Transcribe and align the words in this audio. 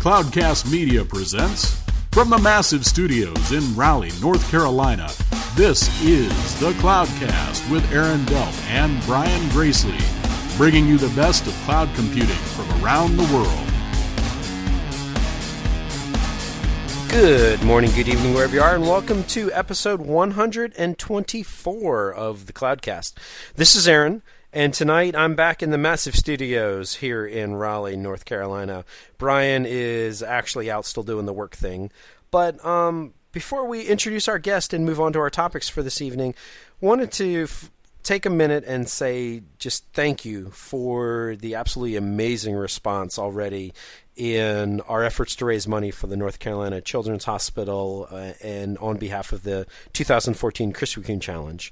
Cloudcast 0.00 0.72
Media 0.72 1.04
presents 1.04 1.78
from 2.12 2.30
the 2.30 2.38
massive 2.38 2.86
studios 2.86 3.52
in 3.52 3.76
Raleigh, 3.76 4.10
North 4.22 4.50
Carolina. 4.50 5.10
This 5.54 5.90
is 6.02 6.58
the 6.58 6.72
Cloudcast 6.80 7.70
with 7.70 7.92
Aaron 7.92 8.20
Delp 8.20 8.58
and 8.68 9.04
Brian 9.04 9.46
Gracely, 9.50 9.98
bringing 10.56 10.86
you 10.86 10.96
the 10.96 11.14
best 11.14 11.46
of 11.46 11.52
cloud 11.66 11.94
computing 11.94 12.30
from 12.30 12.82
around 12.82 13.18
the 13.18 13.24
world. 13.24 13.68
Good 17.10 17.62
morning, 17.62 17.90
good 17.90 18.08
evening, 18.08 18.32
wherever 18.32 18.54
you 18.54 18.62
are, 18.62 18.74
and 18.74 18.84
welcome 18.84 19.22
to 19.24 19.52
episode 19.52 20.00
124 20.00 22.14
of 22.14 22.46
the 22.46 22.54
Cloudcast. 22.54 23.12
This 23.54 23.76
is 23.76 23.86
Aaron. 23.86 24.22
And 24.52 24.74
tonight 24.74 25.14
I'm 25.14 25.36
back 25.36 25.62
in 25.62 25.70
the 25.70 25.78
massive 25.78 26.16
studios 26.16 26.96
here 26.96 27.24
in 27.24 27.54
Raleigh, 27.54 27.96
North 27.96 28.24
Carolina. 28.24 28.84
Brian 29.16 29.64
is 29.64 30.24
actually 30.24 30.68
out 30.68 30.84
still 30.84 31.04
doing 31.04 31.24
the 31.24 31.32
work 31.32 31.54
thing. 31.54 31.92
But 32.32 32.64
um, 32.64 33.14
before 33.30 33.66
we 33.66 33.82
introduce 33.82 34.26
our 34.26 34.40
guest 34.40 34.74
and 34.74 34.84
move 34.84 35.00
on 35.00 35.12
to 35.12 35.20
our 35.20 35.30
topics 35.30 35.68
for 35.68 35.84
this 35.84 36.02
evening, 36.02 36.34
wanted 36.80 37.12
to 37.12 37.44
f- 37.44 37.70
take 38.02 38.26
a 38.26 38.30
minute 38.30 38.64
and 38.66 38.88
say 38.88 39.42
just 39.58 39.84
thank 39.92 40.24
you 40.24 40.50
for 40.50 41.36
the 41.38 41.54
absolutely 41.54 41.94
amazing 41.94 42.56
response 42.56 43.20
already 43.20 43.72
in 44.16 44.80
our 44.82 45.04
efforts 45.04 45.36
to 45.36 45.44
raise 45.44 45.68
money 45.68 45.92
for 45.92 46.08
the 46.08 46.16
North 46.16 46.40
Carolina 46.40 46.80
Children's 46.80 47.24
Hospital 47.24 48.08
uh, 48.10 48.32
and 48.42 48.78
on 48.78 48.96
behalf 48.96 49.32
of 49.32 49.44
the 49.44 49.64
2014 49.92 50.72
Krispy 50.72 51.04
Kreme 51.04 51.20
Challenge. 51.20 51.70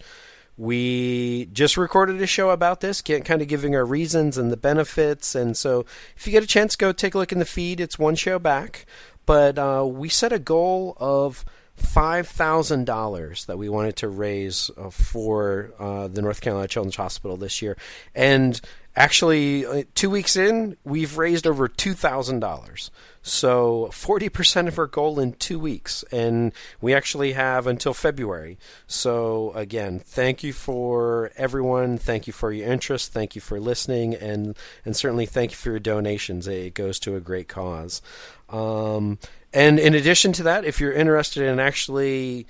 We 0.59 1.47
just 1.53 1.77
recorded 1.77 2.21
a 2.21 2.27
show 2.27 2.51
about 2.51 2.81
this, 2.81 3.01
kind 3.01 3.41
of 3.41 3.47
giving 3.47 3.77
our 3.77 3.87
reasons 3.87 4.37
and 4.37 4.51
the 4.51 4.57
benefits. 4.57 5.37
And 5.37 5.57
so, 5.57 5.87
if 6.17 6.27
you 6.27 6.33
get 6.33 6.43
a 6.43 6.49
chance, 6.49 6.75
go 6.75 6.91
take 6.91 7.15
a 7.15 7.19
look 7.19 7.31
in 7.31 7.39
the 7.39 7.45
feed. 7.45 7.81
It's 7.81 7.99
one 7.99 8.17
show 8.17 8.41
back. 8.41 8.85
But 9.25 9.57
uh, 9.57 9.87
we 9.87 10.09
set 10.09 10.33
a 10.33 10.39
goal 10.41 10.97
of 10.99 11.45
$5,000 11.79 13.47
that 13.47 13.59
we 13.59 13.69
wanted 13.69 13.97
to 13.97 14.09
raise 14.09 14.71
uh, 14.77 14.91
for 14.91 15.73
uh, 15.79 16.09
the 16.09 16.23
North 16.23 16.41
Carolina 16.41 16.69
Children's 16.69 16.97
Hospital 16.97 17.37
this 17.37 17.63
year. 17.63 17.77
And 18.15 18.61
actually, 18.97 19.65
uh, 19.65 19.85
two 19.95 20.11
weeks 20.11 20.37
in, 20.37 20.77
we've 20.85 21.17
raised 21.17 21.47
over 21.47 21.69
$2,000. 21.69 22.91
So 23.23 23.89
40% 23.93 24.69
of 24.69 24.79
our 24.79 24.87
goal 24.87 25.21
in 25.21 25.35
two 25.35 25.59
weeks. 25.59 26.05
And 26.11 26.53
we 26.81 26.95
actually 26.95 27.33
have 27.33 27.67
until 27.67 27.95
February. 27.95 28.59
So 28.87 29.53
again, 29.55 29.99
thank 29.99 30.43
you 30.43 30.53
for 30.53 31.31
everyone. 31.37 31.99
Thank 31.99 32.27
you 32.27 32.33
for 32.33 32.53
your 32.53 32.71
interest. 32.71 33.13
Thank 33.13 33.35
you 33.35 33.41
for 33.41 33.61
listening. 33.61 34.15
And, 34.15 34.57
and 34.85 34.97
certainly 34.97 35.27
thank 35.27 35.51
you 35.51 35.57
for 35.57 35.71
your 35.71 35.79
donations. 35.79 36.47
It 36.49 36.75
goes 36.75 36.99
to 37.01 37.17
a 37.17 37.21
great 37.21 37.49
cause. 37.49 38.01
Um, 38.49 39.19
and 39.53 39.79
in 39.79 39.95
addition 39.95 40.33
to 40.35 40.43
that, 40.45 40.65
if 40.65 40.81
you're 40.81 40.93
interested 40.93 41.43
in 41.43 41.59
actually 41.59 42.47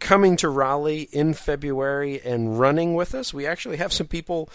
coming 0.00 0.36
to 0.36 0.48
Raleigh 0.48 1.08
in 1.12 1.34
February 1.34 2.20
and 2.24 2.58
running 2.58 2.94
with 2.94 3.14
us, 3.14 3.32
we 3.32 3.46
actually 3.46 3.76
have 3.76 3.92
some 3.92 4.06
people 4.06 4.50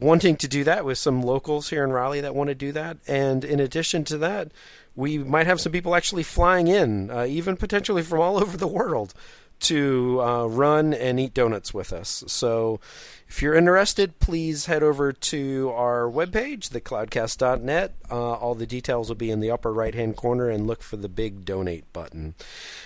wanting 0.00 0.36
to 0.36 0.48
do 0.48 0.64
that 0.64 0.84
with 0.84 0.98
some 0.98 1.22
locals 1.22 1.70
here 1.70 1.84
in 1.84 1.92
Raleigh 1.92 2.20
that 2.20 2.34
want 2.34 2.48
to 2.48 2.54
do 2.54 2.72
that. 2.72 2.98
And 3.06 3.44
in 3.44 3.60
addition 3.60 4.04
to 4.04 4.18
that, 4.18 4.50
we 4.94 5.18
might 5.18 5.46
have 5.46 5.60
some 5.60 5.72
people 5.72 5.94
actually 5.94 6.24
flying 6.24 6.66
in, 6.66 7.10
uh, 7.10 7.24
even 7.24 7.56
potentially 7.56 8.02
from 8.02 8.20
all 8.20 8.36
over 8.36 8.56
the 8.56 8.66
world, 8.66 9.14
to 9.62 10.20
uh, 10.22 10.46
run 10.46 10.94
and 10.94 11.18
eat 11.18 11.34
donuts 11.34 11.72
with 11.72 11.92
us. 11.92 12.24
So 12.26 12.80
if 13.28 13.40
you're 13.40 13.54
interested, 13.54 14.18
please 14.18 14.66
head 14.66 14.82
over 14.82 15.12
to 15.12 15.72
our 15.74 16.02
webpage, 16.02 16.68
thecloudcast.net. 16.68 17.94
Uh, 18.10 18.32
all 18.32 18.54
the 18.54 18.66
details 18.66 19.08
will 19.08 19.16
be 19.16 19.30
in 19.30 19.40
the 19.40 19.50
upper 19.50 19.72
right 19.72 19.94
hand 19.94 20.16
corner 20.16 20.50
and 20.50 20.66
look 20.66 20.82
for 20.82 20.96
the 20.96 21.08
big 21.08 21.44
donate 21.44 21.90
button. 21.92 22.34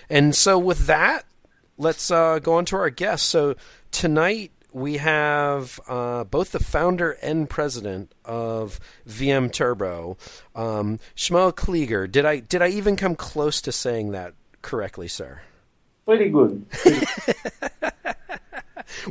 And 0.08 0.34
so 0.34 0.58
with 0.58 0.86
that, 0.86 1.24
let's 1.78 2.10
uh, 2.10 2.38
go 2.38 2.54
on 2.54 2.64
to 2.66 2.76
our 2.76 2.90
guests. 2.90 3.26
So 3.26 3.56
tonight, 3.90 4.52
we 4.72 4.98
have 4.98 5.80
uh, 5.88 6.24
both 6.24 6.52
the 6.52 6.60
founder 6.60 7.12
and 7.22 7.48
president 7.48 8.12
of 8.26 8.78
VM 9.08 9.50
Turbo, 9.50 10.18
um, 10.54 10.98
Shmuel 11.16 11.54
Kliger. 11.54 12.10
Did 12.10 12.26
I 12.26 12.40
did 12.40 12.60
I 12.60 12.68
even 12.68 12.94
come 12.94 13.16
close 13.16 13.62
to 13.62 13.72
saying 13.72 14.12
that 14.12 14.34
correctly, 14.60 15.08
sir? 15.08 15.40
Pretty 16.06 16.30
good. 16.30 16.64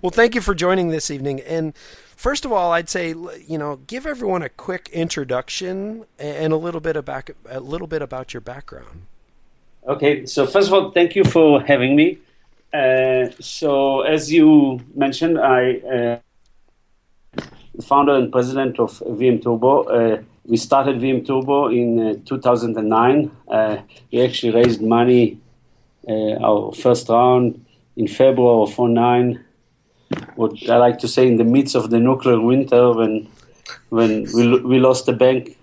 well, 0.01 0.11
thank 0.11 0.33
you 0.33 0.39
for 0.39 0.55
joining 0.55 0.87
this 0.87 1.11
evening. 1.11 1.41
And 1.41 1.75
first 2.15 2.45
of 2.45 2.53
all, 2.53 2.71
I'd 2.71 2.89
say 2.89 3.09
you 3.09 3.57
know 3.57 3.81
give 3.85 4.05
everyone 4.05 4.41
a 4.41 4.49
quick 4.49 4.89
introduction 4.93 6.05
and 6.17 6.53
a 6.53 6.57
little 6.57 6.79
bit 6.79 6.95
about 6.95 7.29
a 7.49 7.59
little 7.59 7.87
bit 7.87 8.01
about 8.01 8.33
your 8.33 8.41
background. 8.41 9.01
Okay, 9.85 10.25
so 10.25 10.47
first 10.47 10.69
of 10.69 10.73
all, 10.73 10.91
thank 10.91 11.15
you 11.15 11.25
for 11.25 11.61
having 11.61 11.97
me. 11.97 12.17
Uh, 12.73 13.29
so, 13.41 14.01
as 14.01 14.31
you 14.31 14.79
mentioned, 14.95 15.37
I 15.37 15.73
uh, 15.95 17.41
founder 17.81 18.15
and 18.15 18.31
president 18.31 18.79
of 18.79 18.99
VM 18.99 19.43
Turbo. 19.43 19.83
Uh, 19.83 20.21
we 20.45 20.57
started 20.57 20.97
VM 21.01 21.25
Turbo 21.27 21.67
in 21.67 21.99
uh, 21.99 22.13
2009. 22.25 23.31
Uh, 23.47 23.77
we 24.11 24.21
actually 24.21 24.53
raised 24.53 24.81
money, 24.81 25.39
our 26.09 26.71
first 26.73 27.09
round 27.09 27.65
in 27.95 28.07
February 28.07 28.63
of 28.63 28.77
09. 28.77 29.43
What 30.35 30.69
I 30.69 30.77
like 30.77 30.99
to 30.99 31.07
say, 31.07 31.27
in 31.27 31.37
the 31.37 31.43
midst 31.43 31.75
of 31.75 31.89
the 31.89 31.99
nuclear 31.99 32.39
winter, 32.39 32.93
when 32.93 33.27
when 33.89 34.27
we 34.33 34.59
we 34.61 34.79
lost 34.79 35.05
the 35.05 35.13
bank. 35.13 35.57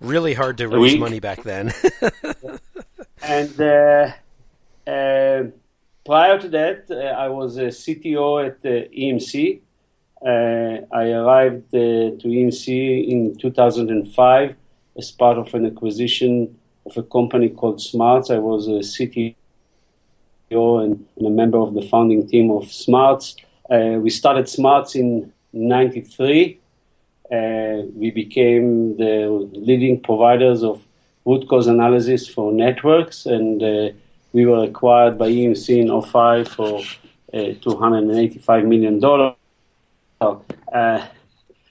Really 0.00 0.34
hard 0.34 0.56
to 0.58 0.68
raise 0.68 0.98
money 0.98 1.20
back 1.20 1.42
then. 1.42 1.72
and 3.22 3.54
prior 6.04 6.38
to 6.40 6.48
that, 6.48 6.90
uh, 6.90 6.94
I 7.24 7.28
was 7.28 7.56
a 7.56 7.66
CTO 7.66 8.46
at 8.46 8.56
uh, 8.64 8.88
EMC. 8.88 9.60
Uh, 10.24 10.84
I 10.92 11.10
arrived 11.12 11.70
to 11.70 12.18
EMC 12.24 13.08
in 13.08 13.36
2005 13.38 14.56
as 14.98 15.10
part 15.12 15.38
of 15.38 15.54
an 15.54 15.66
acquisition 15.66 16.58
of 16.90 17.04
a 17.04 17.06
company 17.06 17.48
called 17.48 17.80
Smarts. 17.80 18.30
I 18.30 18.38
was 18.38 18.66
a 18.66 18.80
CTO 18.80 19.34
and, 20.50 21.06
and 21.16 21.26
a 21.26 21.30
member 21.30 21.58
of 21.58 21.74
the 21.74 21.82
founding 21.82 22.26
team 22.26 22.50
of 22.50 22.70
Smarts. 22.70 23.36
we 23.68 24.10
started 24.10 24.48
Smarts 24.48 24.94
in 24.94 25.32
93. 25.52 26.58
Uh, 27.30 27.82
we 27.94 28.10
became 28.10 28.96
the 28.96 29.48
leading 29.52 30.00
providers 30.00 30.64
of 30.64 30.84
root 31.24 31.48
cause 31.48 31.68
analysis 31.68 32.26
for 32.26 32.52
networks 32.52 33.26
and 33.26 33.62
uh, 33.62 33.88
we 34.32 34.46
were 34.46 34.64
acquired 34.64 35.16
by 35.16 35.28
EMC 35.30 35.78
in 35.78 36.02
05 36.02 36.48
for 36.48 36.80
uh, 37.32 37.36
$285 37.36 38.66
million. 38.66 39.34
Uh, 40.20 41.06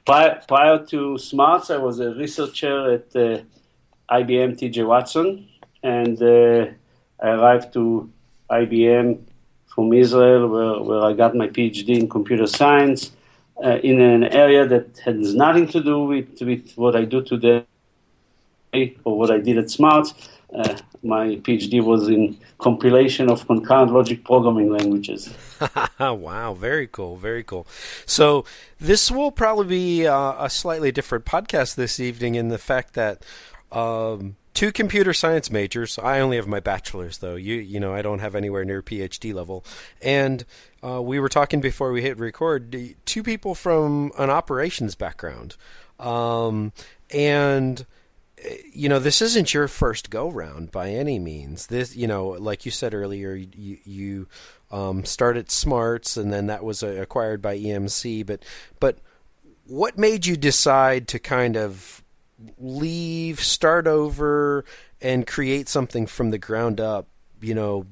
prior, 0.05 0.41
prior, 0.47 0.85
to 0.85 1.17
Smarts, 1.17 1.69
I 1.69 1.77
was 1.77 1.99
a 1.99 2.13
researcher 2.15 2.93
at 2.93 3.15
uh, 3.15 3.41
IBM 4.09 4.57
TJ 4.59 4.85
Watson, 4.85 5.47
and 5.83 6.21
uh, 6.21 6.67
I 7.21 7.29
arrived 7.29 7.73
to 7.73 8.09
IBM 8.49 9.19
from 9.67 9.93
Israel, 9.93 10.47
where, 10.47 10.81
where 10.81 11.03
I 11.03 11.13
got 11.13 11.35
my 11.35 11.47
PhD 11.47 11.99
in 11.99 12.09
computer 12.09 12.47
science. 12.47 13.11
Uh, 13.61 13.77
in 13.83 13.99
an 13.99 14.23
area 14.23 14.65
that 14.65 14.97
has 14.99 15.35
nothing 15.35 15.67
to 15.67 15.83
do 15.83 16.05
with, 16.05 16.41
with 16.41 16.71
what 16.75 16.95
I 16.95 17.03
do 17.03 17.21
today 17.21 17.65
or 19.03 19.17
what 19.17 19.29
I 19.31 19.39
did 19.39 19.57
at 19.57 19.69
Smarts, 19.69 20.13
uh, 20.53 20.77
my 21.03 21.35
PhD 21.35 21.83
was 21.83 22.07
in 22.07 22.37
compilation 22.57 23.29
of 23.29 23.45
concurrent 23.47 23.91
logic 23.91 24.23
programming 24.23 24.69
languages. 24.71 25.33
wow, 25.99 26.53
very 26.53 26.87
cool, 26.87 27.17
very 27.17 27.43
cool. 27.43 27.67
So 28.05 28.45
this 28.79 29.11
will 29.11 29.31
probably 29.31 29.67
be 29.67 30.07
uh, 30.07 30.45
a 30.45 30.49
slightly 30.49 30.91
different 30.91 31.25
podcast 31.25 31.75
this 31.75 31.99
evening 31.99 32.35
in 32.35 32.47
the 32.47 32.57
fact 32.57 32.93
that 32.93 33.21
um, 33.71 34.35
two 34.53 34.71
computer 34.71 35.13
science 35.13 35.51
majors. 35.51 35.97
I 35.99 36.19
only 36.19 36.37
have 36.37 36.47
my 36.47 36.59
bachelor's 36.59 37.19
though. 37.19 37.35
You 37.35 37.55
you 37.55 37.79
know 37.79 37.93
I 37.93 38.01
don't 38.01 38.19
have 38.19 38.35
anywhere 38.35 38.65
near 38.65 38.81
PhD 38.81 39.33
level. 39.33 39.65
And 40.01 40.45
uh, 40.83 41.01
we 41.01 41.19
were 41.19 41.29
talking 41.29 41.61
before 41.61 41.91
we 41.91 42.01
hit 42.01 42.17
record. 42.17 42.75
Two 43.05 43.23
people 43.23 43.55
from 43.55 44.11
an 44.17 44.29
operations 44.29 44.95
background, 44.95 45.55
um, 45.99 46.73
and 47.09 47.85
you 48.71 48.89
know, 48.89 48.99
this 48.99 49.21
isn't 49.21 49.53
your 49.53 49.67
first 49.67 50.09
go 50.09 50.29
round 50.29 50.71
by 50.71 50.89
any 50.89 51.19
means. 51.19 51.67
This, 51.67 51.95
you 51.95 52.07
know, 52.07 52.29
like 52.29 52.65
you 52.65 52.71
said 52.71 52.93
earlier, 52.93 53.33
you, 53.35 53.77
you 53.83 54.27
um, 54.71 55.05
started 55.05 55.51
Smarts, 55.51 56.17
and 56.17 56.31
then 56.31 56.47
that 56.47 56.63
was 56.63 56.83
uh, 56.83 56.87
acquired 56.87 57.41
by 57.41 57.57
EMC. 57.57 58.25
But, 58.25 58.43
but 58.79 58.99
what 59.65 59.97
made 59.97 60.25
you 60.25 60.37
decide 60.37 61.07
to 61.09 61.19
kind 61.19 61.57
of 61.57 62.03
leave, 62.57 63.39
start 63.41 63.87
over, 63.87 64.65
and 65.01 65.25
create 65.25 65.69
something 65.69 66.07
from 66.07 66.31
the 66.31 66.37
ground 66.37 66.79
up? 66.79 67.07
You 67.41 67.55
know, 67.55 67.85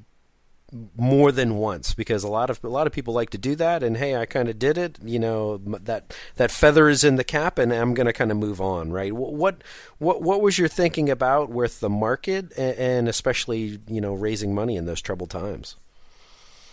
more 0.96 1.32
than 1.32 1.56
once. 1.56 1.94
Because 1.94 2.24
a 2.24 2.28
lot 2.28 2.50
of 2.50 2.62
a 2.62 2.68
lot 2.68 2.86
of 2.86 2.92
people 2.92 3.14
like 3.14 3.30
to 3.30 3.38
do 3.38 3.54
that 3.56 3.82
and 3.82 3.96
hey 3.96 4.16
I 4.16 4.26
kind 4.26 4.48
of 4.48 4.58
did 4.58 4.76
it 4.76 4.98
you 5.02 5.18
know 5.18 5.58
that 5.58 6.14
that 6.36 6.50
feather 6.50 6.88
is 6.88 7.04
in 7.04 7.16
the 7.16 7.24
cap 7.24 7.58
and 7.58 7.72
I'm 7.72 7.94
going 7.94 8.06
to 8.06 8.12
kind 8.12 8.30
of 8.30 8.36
move 8.36 8.60
on 8.60 8.92
right? 8.92 9.12
What 9.12 9.62
what 9.98 10.22
what 10.22 10.40
was 10.40 10.58
your 10.58 10.68
thinking 10.68 11.08
about 11.10 11.50
with 11.50 11.80
the 11.80 11.90
market 11.90 12.56
and, 12.58 13.08
especially 13.08 13.80
you 13.86 14.00
know 14.00 14.14
raising 14.14 14.54
money 14.54 14.76
in 14.76 14.86
those 14.86 15.00
troubled 15.00 15.30
times? 15.30 15.76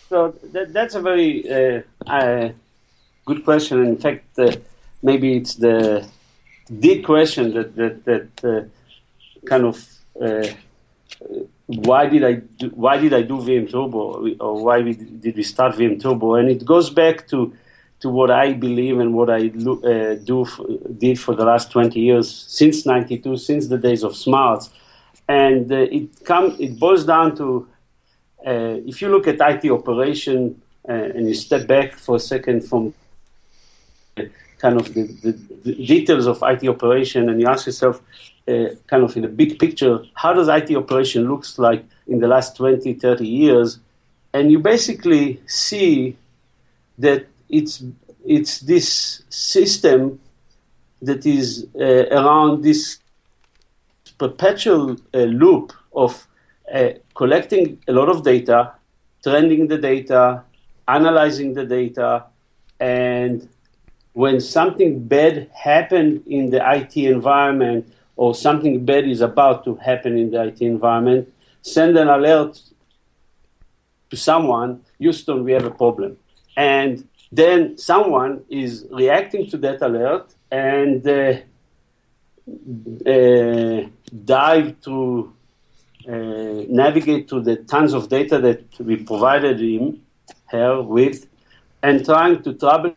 So 0.09 0.35
that, 0.53 0.71
that's 0.71 0.95
a 0.95 1.01
very 1.01 1.49
uh, 1.49 1.81
uh, 2.05 2.49
good 3.25 3.43
question. 3.43 3.83
In 3.85 3.97
fact 3.97 4.37
uh, 4.37 4.51
maybe 5.01 5.37
it's 5.37 5.55
the 5.55 6.07
the 6.69 7.01
question 7.01 7.53
that 7.53 7.75
that 7.75 8.05
that 8.05 8.43
uh, 8.43 9.47
kind 9.47 9.65
of 9.65 9.87
uh, 10.21 10.47
why 11.67 12.07
did 12.07 12.23
I 12.23 12.33
do, 12.33 12.69
why 12.69 12.97
did 12.97 13.13
I 13.13 13.21
do 13.21 13.37
VM 13.37 13.69
Turbo 13.69 14.27
or 14.39 14.63
why 14.63 14.81
we, 14.81 14.93
did 14.93 15.35
we 15.35 15.43
start 15.43 15.75
VM 15.75 16.01
Turbo? 16.01 16.35
And 16.35 16.49
it 16.49 16.65
goes 16.65 16.89
back 16.89 17.27
to 17.29 17.53
to 18.01 18.09
what 18.09 18.29
I 18.29 18.53
believe 18.53 18.99
and 18.99 19.13
what 19.13 19.29
I 19.29 19.47
uh, 19.47 20.15
do 20.15 20.45
did 20.97 21.19
for 21.19 21.33
the 21.33 21.45
last 21.45 21.71
20 21.71 21.99
years 21.99 22.45
since 22.47 22.85
92 22.85 23.37
since 23.37 23.67
the 23.67 23.77
days 23.77 24.03
of 24.03 24.15
smarts 24.15 24.69
and 25.27 25.71
uh, 25.71 25.75
it 25.75 26.23
come 26.25 26.55
it 26.59 26.77
boils 26.77 27.05
down 27.05 27.35
to 27.37 27.67
uh, 28.45 28.77
if 28.85 29.01
you 29.01 29.09
look 29.09 29.27
at 29.27 29.39
IT 29.39 29.71
operation 29.71 30.61
uh, 30.87 30.91
and 30.91 31.27
you 31.27 31.33
step 31.33 31.67
back 31.67 31.93
for 31.93 32.17
a 32.17 32.19
second 32.19 32.67
from 32.67 32.93
kind 34.65 34.81
of 34.81 34.87
the, 34.95 35.03
the, 35.23 35.31
the 35.65 35.73
details 35.93 36.25
of 36.25 36.37
IT 36.41 36.67
operation 36.67 37.29
and 37.29 37.39
you 37.39 37.47
ask 37.47 37.67
yourself 37.67 38.01
uh, 38.47 38.69
kind 38.87 39.03
of 39.03 39.15
in 39.15 39.21
the 39.21 39.27
big 39.27 39.59
picture, 39.59 39.99
how 40.15 40.33
does 40.33 40.47
IT 40.47 40.75
operation 40.75 41.29
looks 41.31 41.59
like 41.59 41.85
in 42.07 42.17
the 42.19 42.27
last 42.27 42.57
20, 42.57 42.95
30 42.95 43.27
years? 43.27 43.79
And 44.33 44.51
you 44.51 44.57
basically 44.57 45.39
see 45.45 46.17
that 46.97 47.27
it's, 47.47 47.83
it's 48.25 48.59
this 48.61 49.21
system 49.29 50.19
that 51.03 51.27
is 51.27 51.67
uh, 51.79 52.05
around 52.19 52.63
this 52.63 52.97
perpetual 54.17 54.97
uh, 55.13 55.17
loop 55.41 55.73
of 55.93 56.27
uh, 56.73 56.89
collecting 57.13 57.77
a 57.87 57.91
lot 57.91 58.09
of 58.09 58.23
data, 58.23 58.71
trending 59.21 59.67
the 59.67 59.77
data, 59.77 60.41
analyzing 60.87 61.53
the 61.53 61.65
data, 61.65 62.25
and 62.79 63.47
when 64.15 64.39
something 64.39 65.05
bad 65.05 65.49
happened 65.53 66.23
in 66.25 66.49
the 66.49 66.61
IT 66.77 66.95
environment, 66.95 67.93
or 68.15 68.33
something 68.33 68.85
bad 68.85 69.05
is 69.05 69.19
about 69.19 69.65
to 69.65 69.75
happen 69.75 70.17
in 70.17 70.31
the 70.31 70.41
IT 70.41 70.61
environment, 70.61 71.27
send 71.61 71.97
an 71.97 72.07
alert 72.07 72.61
to 74.09 74.15
someone, 74.15 74.81
Houston, 74.99 75.43
we 75.43 75.51
have 75.51 75.65
a 75.65 75.75
problem. 75.83 76.15
And 76.55 77.05
then 77.29 77.77
someone 77.77 78.45
is 78.49 78.87
reacting 78.89 79.49
to 79.49 79.57
that 79.57 79.81
alert 79.81 80.33
and 80.49 81.05
uh, 81.05 81.33
uh, 83.05 83.89
dive 84.23 84.79
to 84.83 85.33
uh, 86.07 86.11
navigate 86.69 87.27
to 87.27 87.41
the 87.41 87.57
tons 87.57 87.91
of 87.91 88.07
data 88.07 88.39
that 88.39 88.63
we 88.79 88.95
provided 88.95 89.59
him, 89.59 90.01
her 90.45 90.81
with, 90.81 91.27
and 91.83 92.05
trying 92.05 92.41
to 92.43 92.53
trouble 92.53 92.95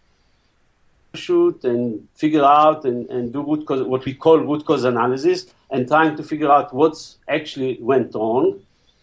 shoot 1.15 1.65
and 1.65 2.07
figure 2.15 2.45
out 2.45 2.85
and, 2.85 3.09
and 3.09 3.33
do 3.33 3.43
root 3.43 3.67
cause, 3.67 3.83
what 3.83 4.05
we 4.05 4.15
call 4.15 4.39
root 4.39 4.65
cause 4.65 4.85
analysis 4.85 5.47
and 5.71 5.89
trying 5.89 6.17
to 6.17 6.23
figure 6.23 6.51
out 6.51 6.73
what's 6.73 7.17
actually 7.29 7.79
went 7.81 8.15
wrong 8.15 8.61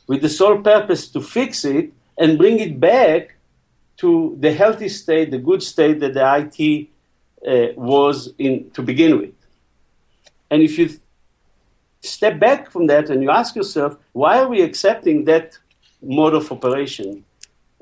with 0.08 0.22
the 0.22 0.30
sole 0.30 0.62
purpose 0.62 1.08
to 1.10 1.22
fix 1.22 1.66
it 1.66 1.92
and 2.18 2.38
bring 2.38 2.60
it 2.60 2.80
back 2.80 3.36
to 3.98 4.36
the 4.40 4.54
healthy 4.54 4.90
state, 4.90 5.32
the 5.32 5.38
good 5.38 5.64
state 5.64 6.00
that 6.00 6.14
the 6.14 6.26
IT 6.42 6.88
uh, 7.48 7.74
was 7.76 8.34
in 8.38 8.70
to 8.72 8.82
begin 8.82 9.18
with. 9.20 9.34
And 10.52 10.62
if 10.62 10.78
you 10.78 10.90
step 12.02 12.40
back 12.40 12.72
from 12.72 12.88
that 12.88 13.10
and 13.10 13.24
you 13.24 13.32
ask 13.32 13.56
yourself, 13.56 13.98
why 14.14 14.40
are 14.40 14.48
we 14.48 14.62
accepting 14.62 15.26
that 15.26 15.58
mode 16.02 16.34
of 16.34 16.52
operation? 16.52 17.26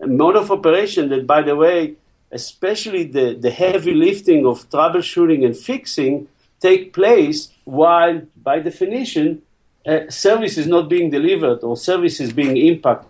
A 0.02 0.08
mode 0.08 0.36
of 0.36 0.50
operation 0.52 1.10
that, 1.10 1.28
by 1.28 1.42
the 1.42 1.56
way, 1.56 1.96
especially 2.34 3.04
the, 3.06 3.36
the 3.40 3.52
heavy 3.52 3.94
lifting 3.94 4.46
of 4.46 4.68
troubleshooting 4.70 5.46
and 5.46 5.56
fixing, 5.56 6.28
take 6.60 6.92
place 6.92 7.50
while, 7.64 8.22
by 8.42 8.60
definition, 8.60 9.42
uh, 9.86 10.10
service 10.10 10.58
is 10.58 10.68
not 10.68 10.90
being 10.90 11.10
delivered 11.10 11.60
or 11.64 11.78
service 11.78 12.20
is 12.20 12.34
being 12.34 12.58
impacted. 12.58 13.10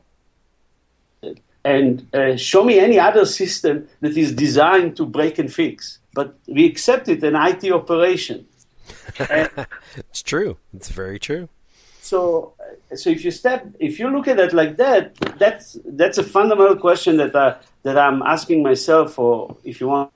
And 1.63 2.13
uh, 2.13 2.35
show 2.35 2.63
me 2.65 2.77
any 2.79 2.99
other 2.99 3.25
system 3.25 3.87
that 4.01 4.17
is 4.17 4.33
designed 4.33 4.97
to 4.97 5.05
break 5.05 5.39
and 5.39 5.51
fix. 5.51 5.99
But 6.13 6.35
we 6.45 6.65
accept 6.65 7.07
it 7.07 7.23
an 7.23 7.35
IT 7.35 7.71
operation. 7.71 8.45
it's 9.17 10.21
true. 10.21 10.57
It's 10.73 10.89
very 10.89 11.19
true. 11.19 11.47
So, 12.01 12.53
so 12.93 13.09
if 13.09 13.23
you 13.23 13.31
step, 13.31 13.65
if 13.79 13.97
you 13.97 14.09
look 14.09 14.27
at 14.27 14.37
it 14.39 14.51
like 14.51 14.75
that, 14.75 15.15
that's 15.39 15.77
that's 15.85 16.17
a 16.17 16.23
fundamental 16.23 16.75
question 16.75 17.15
that 17.17 17.33
I, 17.33 17.55
that 17.83 17.97
I'm 17.97 18.21
asking 18.21 18.63
myself, 18.63 19.19
or 19.19 19.57
if 19.63 19.79
you 19.79 19.87
want, 19.87 20.11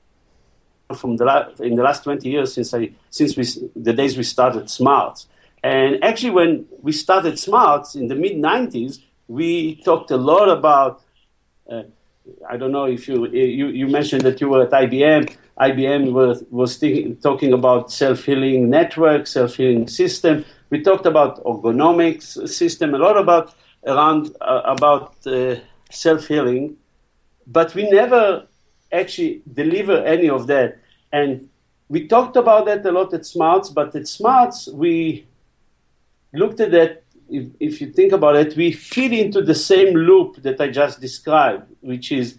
from 0.95 1.17
the 1.17 1.53
in 1.59 1.75
the 1.75 1.83
last 1.83 2.03
20 2.05 2.29
years 2.29 2.53
since 2.53 2.73
I 2.73 2.91
since 3.09 3.35
we 3.35 3.43
the 3.75 3.93
days 3.93 4.17
we 4.17 4.23
started 4.23 4.69
Smart, 4.69 5.25
and 5.61 6.03
actually 6.03 6.31
when 6.31 6.65
we 6.81 6.93
started 6.93 7.37
Smart 7.37 7.93
in 7.95 8.07
the 8.07 8.15
mid 8.15 8.37
90s, 8.37 8.99
we 9.27 9.75
talked 9.83 10.11
a 10.11 10.17
lot 10.17 10.49
about. 10.49 11.03
Uh, 11.69 11.83
I 12.49 12.57
don't 12.57 12.71
know 12.73 12.85
if 12.85 13.07
you, 13.07 13.25
you 13.27 13.67
you 13.67 13.87
mentioned 13.87 14.23
that 14.23 14.41
you 14.41 14.49
were 14.49 14.63
at 14.63 14.71
IBM. 14.71 15.33
IBM 15.59 16.11
was 16.11 16.43
was 16.51 16.77
talking 17.21 17.53
about 17.53 17.91
self 17.91 18.23
healing 18.23 18.69
network, 18.69 19.27
self 19.27 19.55
healing 19.55 19.87
system. 19.87 20.45
We 20.69 20.83
talked 20.83 21.05
about 21.05 21.43
ergonomics 21.43 22.49
system, 22.49 22.93
a 22.95 22.97
lot 22.97 23.17
about 23.17 23.55
around 23.85 24.35
uh, 24.41 24.61
about 24.65 25.15
uh, 25.25 25.55
self 25.89 26.27
healing 26.27 26.77
but 27.47 27.73
we 27.73 27.89
never 27.89 28.47
actually 28.91 29.41
deliver 29.51 30.03
any 30.03 30.29
of 30.29 30.47
that. 30.47 30.79
And 31.11 31.49
we 31.87 32.07
talked 32.07 32.35
about 32.35 32.65
that 32.65 32.85
a 32.85 32.91
lot 32.91 33.13
at 33.13 33.25
Smarts, 33.25 33.69
but 33.69 33.95
at 33.95 34.07
Smarts, 34.07 34.67
we 34.67 35.25
looked 36.33 36.59
at 36.59 36.71
that. 36.71 37.03
If, 37.29 37.47
if 37.59 37.81
you 37.81 37.91
think 37.91 38.13
about 38.13 38.35
it, 38.35 38.55
we 38.55 38.71
feed 38.71 39.13
into 39.13 39.41
the 39.41 39.55
same 39.55 39.93
loop 39.93 40.41
that 40.43 40.61
I 40.61 40.69
just 40.69 41.01
described, 41.01 41.73
which 41.81 42.11
is 42.11 42.37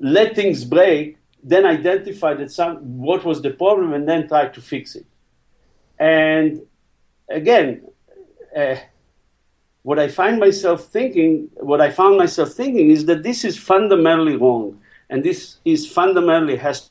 let 0.00 0.34
things 0.34 0.64
break, 0.64 1.16
then 1.42 1.64
identify 1.64 2.34
that 2.34 2.50
some, 2.50 2.98
what 2.98 3.24
was 3.24 3.40
the 3.40 3.50
problem, 3.50 3.92
and 3.92 4.06
then 4.08 4.28
try 4.28 4.48
to 4.48 4.60
fix 4.60 4.96
it. 4.96 5.06
And 5.98 6.62
again, 7.28 7.82
uh, 8.56 8.76
what 9.82 9.98
I 9.98 10.08
find 10.08 10.38
myself 10.38 10.84
thinking, 10.84 11.48
what 11.56 11.80
I 11.80 11.90
found 11.90 12.18
myself 12.18 12.50
thinking 12.52 12.90
is 12.90 13.06
that 13.06 13.22
this 13.22 13.44
is 13.44 13.58
fundamentally 13.58 14.36
wrong, 14.36 14.80
and 15.08 15.24
this 15.24 15.56
is 15.64 15.90
fundamentally 15.90 16.56
has 16.56 16.90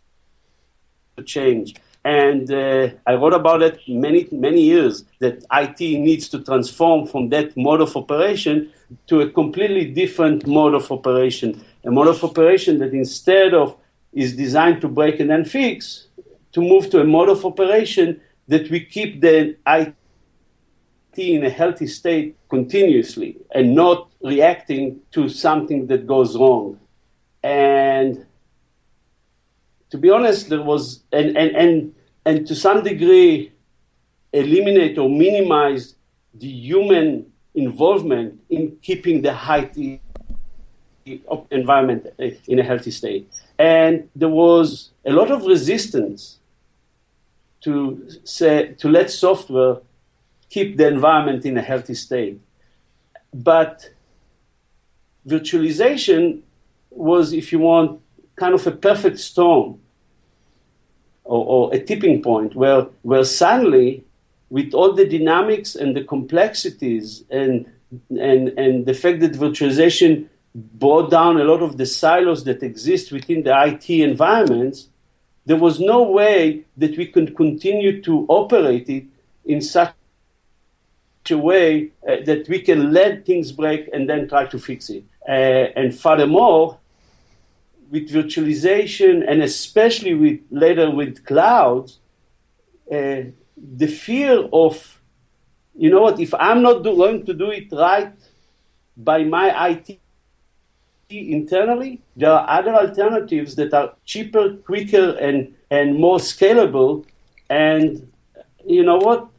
to 1.18 1.24
change. 1.24 1.76
And 2.04 2.50
uh, 2.52 2.90
I 3.06 3.16
wrote 3.16 3.34
about 3.34 3.62
it 3.62 3.82
many, 3.88 4.30
many 4.32 4.62
years 4.62 5.04
that 5.20 5.44
IT 5.52 5.80
needs 5.80 6.30
to 6.30 6.42
transform 6.42 7.06
from 7.06 7.28
that 7.30 7.58
mode 7.58 7.82
of 7.82 7.98
operation 7.98 8.72
to 9.08 9.22
a 9.22 9.30
completely 9.30 9.92
different 9.92 10.48
mode 10.48 10.74
of 10.74 10.90
operation. 10.90 11.62
A 11.84 11.92
mode 11.92 12.08
of 12.08 12.24
operation 12.24 12.80
that 12.80 12.94
instead 12.94 13.54
of 13.54 13.76
is 14.14 14.36
designed 14.36 14.80
to 14.82 14.88
break 14.88 15.20
and 15.20 15.30
then 15.30 15.44
fix, 15.44 16.08
to 16.54 16.62
move 16.62 16.90
to 16.92 17.02
a 17.02 17.04
mode 17.04 17.30
of 17.30 17.44
operation 17.46 18.22
that 18.48 18.72
we 18.72 18.80
keep 18.80 19.20
the 19.20 19.58
IT 19.68 19.97
in 21.18 21.44
a 21.46 21.50
healthy 21.50 21.88
state 21.88 22.38
continuously 22.50 23.38
and 23.54 23.76
not 23.76 24.10
reacting 24.22 25.00
to 25.12 25.30
something 25.30 25.88
that 25.88 26.08
goes 26.08 26.38
wrong. 26.38 26.80
And 27.44 28.26
to 29.90 29.98
be 29.98 30.10
honest, 30.10 30.50
there 30.50 30.62
was, 30.62 31.04
and, 31.12 31.38
and, 31.38 31.56
and, 31.56 31.96
and 32.26 32.48
to 32.48 32.56
some 32.56 32.84
degree, 32.84 33.52
eliminate 34.34 34.98
or 34.98 35.10
minimize 35.10 35.96
the 36.34 36.48
human 36.48 37.32
involvement 37.56 38.40
in 38.50 38.78
keeping 38.82 39.22
the 39.22 39.34
IT 39.50 40.02
environment 41.52 42.08
in 42.48 42.60
a 42.60 42.64
healthy 42.64 42.92
state. 42.92 43.32
And 43.58 44.10
there 44.16 44.30
was 44.30 44.92
a 45.06 45.12
lot 45.12 45.32
of 45.32 45.46
resistance 45.46 46.38
to 47.62 48.08
say 48.24 48.74
to 48.78 48.90
let 48.90 49.10
software 49.10 49.78
keep 50.50 50.78
the 50.78 50.88
environment 50.88 51.46
in 51.46 51.58
a 51.58 51.62
healthy 51.62 51.94
state. 51.94 52.40
But 53.34 53.90
virtualization 55.28 56.42
was, 56.90 57.34
if 57.34 57.52
you 57.52 57.60
want, 57.60 58.02
kind 58.36 58.54
of 58.54 58.66
a 58.66 58.72
perfect 58.72 59.20
storm 59.20 59.80
or, 61.24 61.46
or, 61.46 61.76
a 61.76 61.80
tipping 61.80 62.22
point 62.22 62.56
where, 62.56 62.84
where 63.02 63.24
suddenly, 63.24 64.04
with 64.50 64.74
all 64.74 64.94
the 64.94 65.06
dynamics 65.06 65.76
and 65.76 65.96
the 65.96 66.04
complexities 66.04 67.24
and, 67.30 67.66
and, 68.10 68.50
and 68.50 68.86
the 68.86 68.94
fact 68.94 69.20
that 69.20 69.34
virtualization 69.34 70.28
brought 70.56 71.12
down 71.12 71.40
a 71.40 71.44
lot 71.44 71.62
of 71.62 71.78
the 71.78 71.86
silos 71.86 72.44
that 72.46 72.64
exist 72.64 73.12
within 73.12 73.44
the 73.44 73.54
IT 73.66 73.90
environments, 73.90 74.88
there 75.46 75.58
was 75.58 75.80
no 75.80 76.04
way 76.04 76.64
that 76.78 76.98
we 76.98 77.08
could 77.08 77.36
continue 77.36 78.02
to 78.02 78.26
operate 78.30 78.90
it 78.90 79.06
in 79.46 79.62
such 79.62 79.94
a 81.32 81.38
way 81.38 81.92
uh, 82.08 82.18
that 82.26 82.48
we 82.50 82.62
can 82.62 82.94
let 82.94 83.26
things 83.26 83.52
break 83.52 83.90
and 83.94 84.10
then 84.10 84.28
try 84.28 84.46
to 84.46 84.60
fix 84.60 84.90
it. 84.90 85.04
Uh, 85.28 85.32
and 85.32 85.98
furthermore, 85.98 86.80
with 87.90 88.10
virtualization 88.10 89.24
and 89.28 89.42
especially 89.42 90.14
with 90.14 90.40
later 90.52 90.92
with 90.92 91.26
clouds, 91.26 92.00
uh, 92.92 93.22
the 93.58 93.88
fear 93.88 94.48
of, 94.54 95.00
you 95.76 95.90
know 95.90 96.02
what, 96.02 96.20
if 96.20 96.34
I'm 96.34 96.62
not 96.62 96.84
do, 96.84 96.96
going 96.96 97.26
to 97.26 97.34
do 97.34 97.52
it 97.52 97.72
right 97.72 98.14
by 98.96 99.24
my 99.24 99.70
IT 99.70 100.00
internally, 101.10 102.02
there 102.16 102.32
are 102.32 102.60
other 102.60 102.74
alternatives 102.76 103.56
that 103.56 103.74
are 103.74 103.94
cheaper, 104.06 104.56
quicker, 104.58 105.12
and, 105.12 105.56
and 105.70 105.96
more 105.96 106.18
scalable. 106.18 107.06
And 107.50 108.12
you 108.66 108.84
know 108.84 108.98
what? 108.98 109.30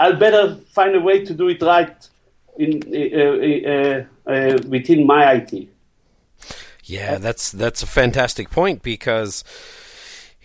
I'll 0.00 0.16
better 0.16 0.56
find 0.72 0.96
a 0.96 1.00
way 1.00 1.26
to 1.26 1.34
do 1.34 1.48
it 1.48 1.60
right 1.60 2.08
in, 2.56 2.82
uh, 2.88 3.20
uh, 3.70 4.32
uh, 4.32 4.58
within 4.66 5.06
my 5.06 5.32
IT. 5.32 5.68
Yeah, 6.84 7.18
that's 7.18 7.52
that's 7.52 7.82
a 7.82 7.86
fantastic 7.86 8.50
point 8.50 8.82
because 8.82 9.44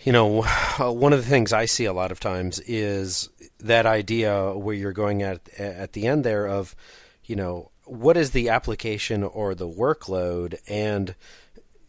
you 0.04 0.12
know 0.12 0.42
one 0.78 1.12
of 1.14 1.24
the 1.24 1.28
things 1.28 1.52
I 1.54 1.64
see 1.64 1.86
a 1.86 1.94
lot 1.94 2.12
of 2.12 2.20
times 2.20 2.60
is 2.60 3.30
that 3.58 3.86
idea 3.86 4.52
where 4.52 4.74
you're 4.74 4.92
going 4.92 5.22
at 5.22 5.48
at 5.58 5.94
the 5.94 6.06
end 6.06 6.22
there 6.22 6.46
of 6.46 6.76
you 7.24 7.34
know 7.34 7.70
what 7.84 8.16
is 8.16 8.32
the 8.32 8.50
application 8.50 9.24
or 9.24 9.54
the 9.54 9.68
workload 9.68 10.58
and 10.68 11.14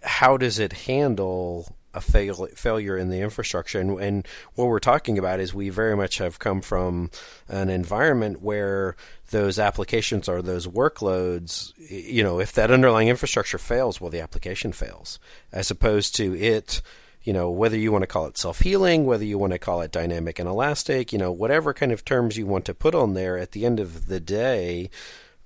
how 0.04 0.38
does 0.38 0.58
it 0.58 0.74
handle 0.74 1.76
a 1.94 2.02
fail, 2.02 2.48
failure 2.56 2.98
in 2.98 3.10
the 3.10 3.22
infrastructure. 3.22 3.80
And, 3.80 4.00
and 4.00 4.28
what 4.56 4.68
we're 4.68 4.80
talking 4.80 5.18
about 5.18 5.40
is 5.40 5.54
we 5.54 5.70
very 5.70 5.96
much 5.96 6.18
have 6.18 6.40
come 6.40 6.62
from 6.62 7.10
an 7.48 7.70
environment 7.70 8.42
where 8.42 8.96
those 9.32 9.60
applications 9.60 10.30
or 10.30 10.42
those 10.42 10.68
workloads 10.68 11.74
you 11.78 12.24
know 12.24 12.40
if 12.40 12.54
that 12.54 12.72
underlying 12.72 13.10
infrastructure 13.10 13.58
fails 13.58 14.00
well 14.00 14.10
the 14.10 14.22
application 14.22 14.72
fails 14.72 15.20
as 15.52 15.70
opposed 15.70 16.16
to 16.16 16.34
it 16.34 16.82
you 17.28 17.34
know, 17.34 17.52
whether 17.52 17.76
you 17.76 17.92
want 17.92 18.04
to 18.04 18.08
call 18.08 18.26
it 18.28 18.38
self 18.38 18.60
healing, 18.60 19.06
whether 19.06 19.26
you 19.26 19.38
want 19.38 19.52
to 19.52 19.60
call 19.60 19.82
it 19.82 19.92
dynamic 19.92 20.40
and 20.40 20.48
elastic, 20.48 21.12
you 21.12 21.20
know, 21.20 21.30
whatever 21.30 21.74
kind 21.74 21.92
of 21.92 22.06
terms 22.06 22.38
you 22.38 22.48
want 22.48 22.64
to 22.64 22.74
put 22.74 22.96
on 22.96 23.16
there, 23.16 23.38
at 23.38 23.52
the 23.52 23.66
end 23.66 23.82
of 23.82 24.06
the 24.06 24.22
day, 24.22 24.90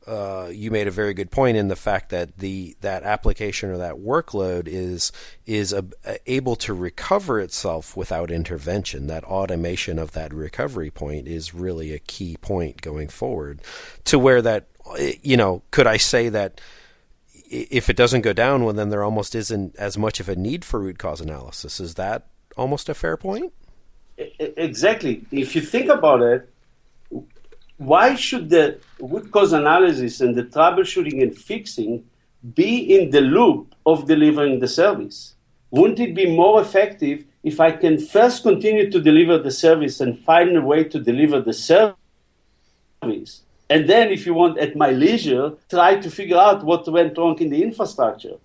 uh, 0.07 0.49
you 0.51 0.71
made 0.71 0.87
a 0.87 0.91
very 0.91 1.13
good 1.13 1.29
point 1.29 1.57
in 1.57 1.67
the 1.67 1.75
fact 1.75 2.09
that 2.09 2.37
the 2.37 2.75
that 2.81 3.03
application 3.03 3.69
or 3.69 3.77
that 3.77 3.95
workload 3.95 4.67
is 4.67 5.11
is 5.45 5.73
a, 5.73 5.85
a, 6.05 6.17
able 6.31 6.55
to 6.55 6.73
recover 6.73 7.39
itself 7.39 7.95
without 7.95 8.31
intervention. 8.31 9.07
That 9.07 9.23
automation 9.23 9.99
of 9.99 10.13
that 10.13 10.33
recovery 10.33 10.89
point 10.89 11.27
is 11.27 11.53
really 11.53 11.93
a 11.93 11.99
key 11.99 12.37
point 12.41 12.81
going 12.81 13.09
forward. 13.09 13.61
To 14.05 14.17
where 14.17 14.41
that 14.41 14.67
you 15.21 15.37
know, 15.37 15.61
could 15.71 15.87
I 15.87 15.97
say 15.97 16.29
that 16.29 16.59
if 17.51 17.89
it 17.89 17.97
doesn't 17.97 18.21
go 18.21 18.33
down, 18.33 18.63
well, 18.63 18.73
then 18.73 18.89
there 18.89 19.03
almost 19.03 19.35
isn't 19.35 19.75
as 19.75 19.97
much 19.97 20.19
of 20.19 20.29
a 20.29 20.35
need 20.35 20.63
for 20.63 20.79
root 20.79 20.97
cause 20.97 21.21
analysis. 21.21 21.79
Is 21.79 21.95
that 21.95 22.27
almost 22.57 22.89
a 22.89 22.93
fair 22.93 23.17
point? 23.17 23.53
Exactly. 24.17 25.25
If 25.31 25.55
you 25.55 25.61
think 25.61 25.89
about 25.89 26.21
it, 26.21 26.49
why 27.81 28.13
should 28.13 28.51
the 28.51 28.79
root 28.99 29.31
cause 29.31 29.53
analysis 29.53 30.21
and 30.21 30.35
the 30.35 30.43
troubleshooting 30.43 31.19
and 31.23 31.35
fixing 31.35 32.03
be 32.53 32.77
in 32.95 33.09
the 33.09 33.21
loop 33.21 33.73
of 33.87 34.05
delivering 34.05 34.59
the 34.59 34.67
service? 34.67 35.33
Wouldn't 35.71 35.99
it 35.99 36.13
be 36.13 36.27
more 36.29 36.61
effective 36.61 37.25
if 37.43 37.59
I 37.59 37.71
can 37.71 37.97
first 37.97 38.43
continue 38.43 38.91
to 38.91 39.01
deliver 39.01 39.39
the 39.39 39.49
service 39.49 39.99
and 39.99 40.19
find 40.19 40.55
a 40.55 40.61
way 40.61 40.83
to 40.83 40.99
deliver 40.99 41.41
the 41.41 41.53
service? 41.53 41.95
And 43.01 43.89
then, 43.89 44.09
if 44.09 44.27
you 44.27 44.35
want, 44.35 44.59
at 44.59 44.75
my 44.75 44.91
leisure, 44.91 45.53
try 45.67 45.95
to 45.95 46.11
figure 46.11 46.37
out 46.37 46.63
what 46.63 46.87
went 46.87 47.17
wrong 47.17 47.39
in 47.39 47.49
the 47.49 47.63
infrastructure. 47.63 48.35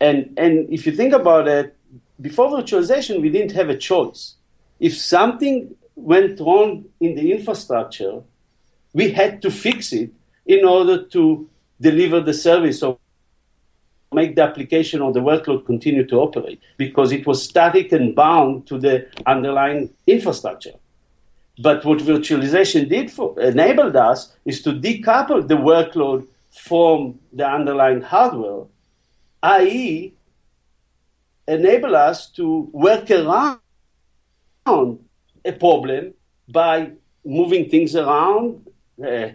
And, 0.00 0.32
and 0.38 0.72
if 0.72 0.86
you 0.86 0.92
think 0.92 1.12
about 1.12 1.46
it, 1.46 1.76
before 2.18 2.48
virtualization, 2.48 3.20
we 3.20 3.28
didn't 3.28 3.52
have 3.52 3.68
a 3.68 3.76
choice. 3.76 4.36
If 4.80 4.96
something 4.96 5.74
went 5.94 6.40
wrong 6.40 6.86
in 7.00 7.16
the 7.16 7.32
infrastructure, 7.32 8.22
we 8.98 9.12
had 9.12 9.40
to 9.42 9.50
fix 9.50 9.92
it 9.92 10.10
in 10.44 10.64
order 10.64 10.96
to 11.14 11.48
deliver 11.80 12.20
the 12.20 12.34
service 12.34 12.82
or 12.82 12.98
make 14.12 14.34
the 14.34 14.42
application 14.42 15.00
or 15.00 15.12
the 15.12 15.20
workload 15.20 15.64
continue 15.66 16.04
to 16.04 16.16
operate 16.16 16.60
because 16.78 17.12
it 17.12 17.24
was 17.24 17.40
static 17.50 17.92
and 17.92 18.16
bound 18.16 18.66
to 18.66 18.76
the 18.76 19.06
underlying 19.24 19.88
infrastructure. 20.06 20.76
But 21.62 21.84
what 21.84 21.98
virtualization 21.98 22.88
did 22.88 23.10
for 23.12 23.38
enabled 23.40 23.94
us 23.94 24.34
is 24.44 24.62
to 24.62 24.70
decouple 24.72 25.46
the 25.46 25.60
workload 25.72 26.26
from 26.50 27.20
the 27.32 27.46
underlying 27.48 28.00
hardware, 28.00 28.64
i.e., 29.42 30.14
enable 31.46 31.94
us 31.94 32.30
to 32.30 32.68
work 32.72 33.10
around 33.10 33.60
a 35.44 35.52
problem 35.52 36.14
by 36.48 36.90
moving 37.24 37.68
things 37.68 37.94
around, 37.94 38.67
Eh, 39.04 39.32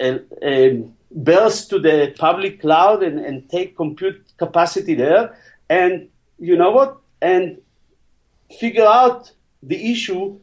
eh, 0.00 0.18
eh, 0.42 0.78
burst 1.10 1.70
to 1.70 1.78
the 1.78 2.14
public 2.18 2.60
cloud 2.60 3.02
and, 3.02 3.18
and 3.20 3.48
take 3.48 3.76
compute 3.76 4.20
capacity 4.36 4.94
there, 4.94 5.38
and 5.70 6.08
you 6.38 6.56
know 6.56 6.70
what? 6.70 6.98
And 7.22 7.58
figure 8.58 8.84
out 8.84 9.32
the 9.62 9.92
issue 9.92 10.38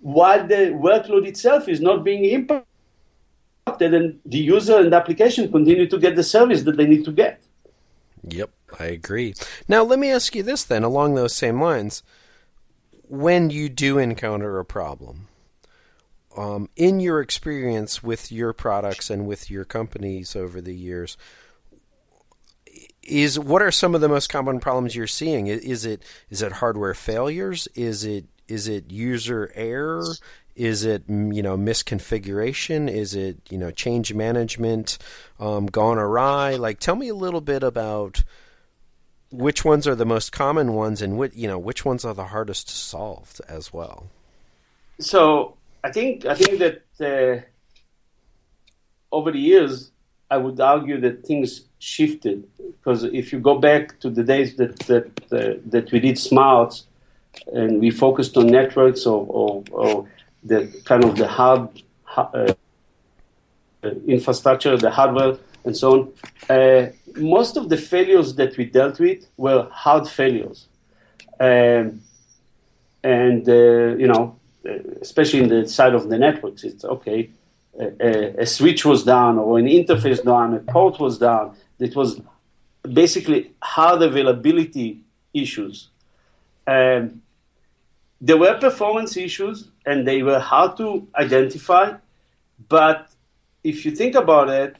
while 0.00 0.46
the 0.46 0.72
workload 0.74 1.26
itself 1.26 1.68
is 1.68 1.80
not 1.80 2.04
being 2.04 2.24
impacted 2.24 2.66
and 3.80 4.18
the 4.26 4.38
user 4.38 4.78
and 4.78 4.92
the 4.92 4.96
application 4.96 5.50
continue 5.50 5.86
to 5.86 5.98
get 5.98 6.16
the 6.16 6.22
service 6.22 6.62
that 6.62 6.76
they 6.76 6.86
need 6.86 7.04
to 7.04 7.12
get. 7.12 7.42
Yep, 8.28 8.50
I 8.78 8.86
agree. 8.86 9.34
Now, 9.68 9.82
let 9.82 9.98
me 9.98 10.10
ask 10.10 10.34
you 10.34 10.42
this 10.42 10.64
then, 10.64 10.82
along 10.82 11.14
those 11.14 11.34
same 11.34 11.60
lines. 11.60 12.02
When 13.08 13.50
you 13.50 13.68
do 13.68 13.98
encounter 13.98 14.58
a 14.58 14.64
problem, 14.64 15.28
um, 16.36 16.68
in 16.76 17.00
your 17.00 17.20
experience 17.20 18.02
with 18.02 18.32
your 18.32 18.52
products 18.52 19.10
and 19.10 19.26
with 19.26 19.50
your 19.50 19.64
companies 19.64 20.34
over 20.34 20.60
the 20.60 20.74
years, 20.74 21.16
is 23.02 23.38
what 23.38 23.62
are 23.62 23.70
some 23.70 23.94
of 23.94 24.00
the 24.00 24.08
most 24.08 24.28
common 24.28 24.60
problems 24.60 24.94
you're 24.94 25.06
seeing? 25.06 25.48
Is 25.48 25.84
it 25.84 26.02
is 26.30 26.42
it 26.42 26.52
hardware 26.52 26.94
failures? 26.94 27.68
Is 27.74 28.04
it 28.04 28.26
is 28.48 28.68
it 28.68 28.90
user 28.90 29.50
error? 29.54 30.04
Is 30.54 30.84
it 30.84 31.04
you 31.08 31.42
know 31.42 31.56
misconfiguration? 31.56 32.90
Is 32.90 33.14
it 33.14 33.38
you 33.50 33.58
know 33.58 33.70
change 33.70 34.14
management 34.14 34.98
um, 35.40 35.66
gone 35.66 35.98
awry? 35.98 36.56
Like, 36.56 36.78
tell 36.78 36.96
me 36.96 37.08
a 37.08 37.14
little 37.14 37.40
bit 37.40 37.62
about 37.62 38.22
which 39.30 39.64
ones 39.64 39.86
are 39.86 39.94
the 39.94 40.04
most 40.04 40.30
common 40.30 40.74
ones, 40.74 41.02
and 41.02 41.18
which 41.18 41.34
you 41.34 41.48
know 41.48 41.58
which 41.58 41.84
ones 41.84 42.04
are 42.04 42.14
the 42.14 42.26
hardest 42.26 42.68
to 42.68 42.74
solve 42.74 43.40
as 43.48 43.72
well. 43.72 44.08
So 45.00 45.56
I 45.84 45.90
think 45.90 46.26
I 46.26 46.34
think 46.34 46.58
that 46.58 46.82
uh, 47.00 47.42
over 49.10 49.32
the 49.32 49.38
years, 49.38 49.90
I 50.30 50.36
would 50.36 50.60
argue 50.60 51.00
that 51.00 51.26
things 51.26 51.62
shifted 51.78 52.44
because 52.56 53.04
if 53.04 53.32
you 53.32 53.40
go 53.40 53.58
back 53.58 53.98
to 54.00 54.08
the 54.08 54.22
days 54.22 54.56
that 54.56 54.78
that 54.90 55.06
uh, 55.32 55.60
that 55.66 55.90
we 55.92 56.00
did 56.00 56.18
smarts 56.18 56.86
and 57.52 57.80
we 57.80 57.90
focused 57.90 58.36
on 58.36 58.46
networks 58.46 59.06
or, 59.06 59.26
or, 59.28 59.64
or 59.70 60.08
the 60.44 60.72
kind 60.84 61.02
of 61.04 61.16
the 61.16 61.26
hard 61.26 61.68
uh, 62.16 62.52
infrastructure, 64.06 64.76
the 64.76 64.90
hardware, 64.90 65.36
and 65.64 65.76
so 65.76 65.92
on. 65.92 66.12
Uh, 66.48 66.86
most 67.16 67.56
of 67.56 67.68
the 67.68 67.76
failures 67.76 68.34
that 68.34 68.56
we 68.56 68.64
dealt 68.64 69.00
with 69.00 69.26
were 69.36 69.66
hard 69.70 70.08
failures, 70.08 70.66
um, 71.40 72.00
and 73.02 73.48
uh, 73.48 73.96
you 74.02 74.06
know 74.06 74.36
especially 75.00 75.40
in 75.40 75.48
the 75.48 75.68
side 75.68 75.94
of 75.94 76.08
the 76.08 76.18
networks, 76.18 76.64
it's 76.64 76.84
okay. 76.84 77.30
A, 77.78 78.42
a, 78.42 78.46
switch 78.46 78.84
was 78.84 79.02
down, 79.02 79.38
or 79.38 79.58
an 79.58 79.66
interface 79.66 80.22
down, 80.22 80.54
a 80.54 80.58
port 80.58 81.00
was 81.00 81.18
down. 81.18 81.56
It 81.78 81.96
was 81.96 82.20
basically 82.90 83.52
hard 83.62 84.02
availability 84.02 85.00
issues. 85.32 85.88
Um, 86.66 87.22
there 88.20 88.36
were 88.36 88.58
performance 88.58 89.16
issues, 89.16 89.68
and 89.86 90.06
they 90.06 90.22
were 90.22 90.38
hard 90.38 90.76
to 90.76 91.08
identify. 91.16 91.94
But 92.68 93.08
if 93.64 93.84
you 93.84 93.92
think 93.92 94.14
about 94.14 94.48
it, 94.50 94.76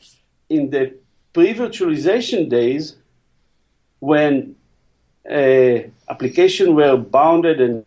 in 0.48 0.70
the 0.70 0.94
pre-virtualization 1.32 2.48
days, 2.48 2.96
when 4.00 4.54
uh, 5.30 5.78
applications 6.08 6.70
were 6.70 6.96
bounded 6.96 7.60
and 7.60 7.86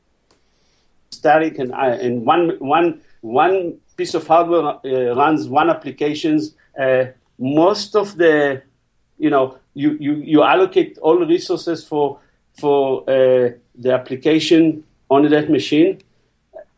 static 1.11 1.59
and, 1.59 1.71
uh, 1.73 1.97
and 2.01 2.25
one, 2.25 2.57
one, 2.59 3.01
one 3.21 3.77
piece 3.97 4.13
of 4.13 4.27
hardware 4.27 4.65
uh, 4.85 5.15
runs 5.15 5.47
one 5.47 5.69
applications. 5.69 6.55
Uh, 6.79 7.05
most 7.39 7.95
of 7.95 8.17
the, 8.17 8.61
you 9.17 9.29
know, 9.29 9.57
you, 9.73 9.97
you, 9.99 10.15
you 10.15 10.43
allocate 10.43 10.97
all 10.99 11.17
resources 11.17 11.83
for, 11.83 12.19
for 12.59 13.01
uh, 13.09 13.49
the 13.77 13.91
application 13.93 14.83
on 15.09 15.29
that 15.29 15.49
machine. 15.49 16.01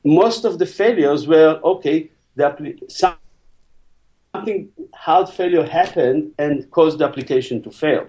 Most 0.03 0.45
of 0.45 0.59
the 0.59 0.65
failures 0.65 1.27
were 1.27 1.59
okay, 1.63 2.09
the, 2.35 2.77
something 4.33 4.69
hard 4.93 5.29
failure 5.29 5.65
happened 5.65 6.31
and 6.37 6.69
caused 6.71 6.99
the 6.99 7.05
application 7.05 7.61
to 7.63 7.71
fail. 7.71 8.07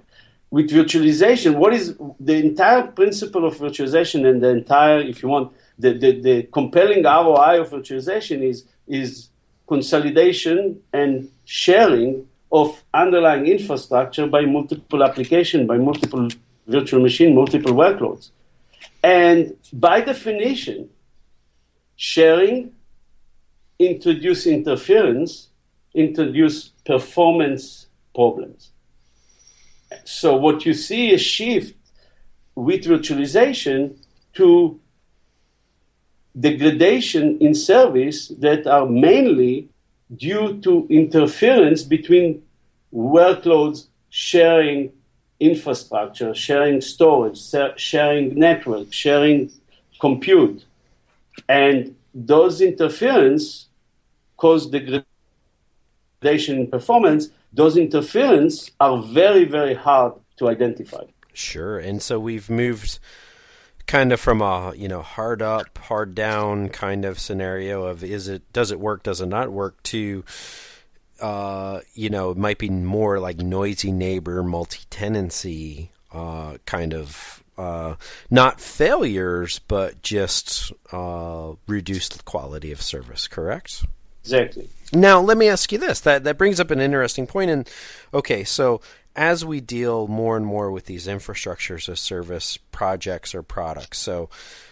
With 0.51 0.71
virtualization, 0.71 1.57
what 1.57 1.75
is 1.75 1.97
the 2.19 2.37
entire 2.37 2.87
principle 2.87 3.45
of 3.45 3.57
virtualization 3.57 4.27
and 4.29 4.43
the 4.43 4.49
entire, 4.49 5.01
if 5.01 5.23
you 5.23 5.29
want, 5.29 5.53
the, 5.79 5.93
the, 5.93 6.21
the 6.21 6.43
compelling 6.53 7.05
ROI 7.05 7.61
of 7.61 7.71
virtualization 7.71 8.43
is, 8.43 8.65
is 8.87 9.29
consolidation 9.67 10.81
and 10.93 11.31
sharing 11.45 12.27
of 12.51 12.83
underlying 12.95 13.47
infrastructure 13.47 14.27
by 14.27 14.43
multiple 14.43 15.05
application, 15.05 15.67
by 15.67 15.77
multiple 15.77 16.29
virtual 16.67 17.01
machine, 17.03 17.35
multiple 17.35 17.73
workloads. 17.73 18.31
And 19.03 19.57
by 19.73 20.01
definition, 20.01 20.89
sharing 21.97 22.73
introduce 23.79 24.47
interference, 24.47 25.49
introduce 25.95 26.69
performance 26.85 27.87
problems. 28.15 28.71
So 30.05 30.37
what 30.37 30.67
you 30.67 30.75
see 30.75 31.13
is 31.13 31.21
shift 31.21 31.77
with 32.55 32.85
virtualization 32.85 33.97
to 34.35 34.81
degradation 36.39 37.39
in 37.39 37.55
service 37.55 38.29
that 38.39 38.67
are 38.67 38.87
mainly 38.87 39.69
due 40.17 40.61
to 40.61 40.87
interference 40.89 41.83
between 41.83 42.43
workloads 42.93 43.87
sharing 44.11 44.93
infrastructure, 45.41 46.35
sharing 46.35 46.81
storage, 46.81 47.39
sharing 47.77 48.35
network, 48.39 48.93
sharing 48.93 49.51
compute. 50.01 50.65
And 51.49 51.95
those 52.15 52.61
interference 52.61 53.67
cause 54.37 54.67
degradation 54.67 55.05
in 56.61 56.67
performance. 56.69 57.29
Those 57.53 57.77
interference 57.77 58.71
are 58.81 58.99
very, 58.99 59.45
very 59.45 59.75
hard 59.75 60.15
to 60.39 60.49
identify. 60.49 61.05
Sure. 61.33 61.79
And 61.79 62.03
so 62.03 62.19
we've 62.19 62.51
moved 62.51 62.99
kind 63.89 64.13
of 64.13 64.21
from 64.21 64.41
a 64.43 64.73
you 64.77 64.87
know 64.87 65.03
hard 65.03 65.43
up 65.43 65.77
hard 65.79 66.15
down 66.15 66.69
kind 66.69 67.05
of 67.05 67.19
scenario 67.19 67.85
of 67.85 68.05
is 68.05 68.29
it 68.29 68.43
does 68.53 68.71
it 68.71 68.79
work 68.79 69.03
does 69.03 69.21
it 69.21 69.27
not 69.27 69.51
work 69.51 69.83
to 69.83 70.23
uh, 71.21 71.81
you 71.95 72.09
know 72.11 72.31
it 72.31 72.37
might 72.37 72.59
be 72.59 72.69
more 72.69 73.19
like 73.19 73.39
noisy 73.39 73.91
neighbor 73.91 74.43
multi-tenancy 74.43 75.91
uh, 76.13 76.59
kind 76.67 76.95
of 76.95 77.43
uh, 77.57 77.97
not 78.31 78.61
failures 78.61 79.59
but 79.59 80.01
just 80.03 80.71
uh, 80.93 81.53
reduced 81.67 82.25
quality 82.25 82.71
of 82.71 82.81
service 82.81 83.27
correct? 83.27 83.85
Exactly. 84.23 84.69
Now 84.93 85.21
let 85.21 85.37
me 85.37 85.49
ask 85.49 85.73
you 85.73 85.79
this. 85.79 86.01
That 86.01 86.25
that 86.25 86.39
brings 86.39 86.61
up 86.61 86.71
an 86.71 86.81
interesting 86.81 87.27
point 87.27 87.51
and 87.51 87.69
okay 88.15 88.45
so 88.45 88.81
as 89.17 89.45
we 89.45 89.61
deal 89.61 90.07
more 90.07 90.37
and 90.37 90.47
more 90.47 90.71
with 90.71 90.87
these 90.87 91.07
infrastructures 91.07 91.89
as 91.89 92.01
service 92.01 92.59
projects 92.71 93.35
or 93.35 93.43
products, 93.43 93.99
so 93.99 94.29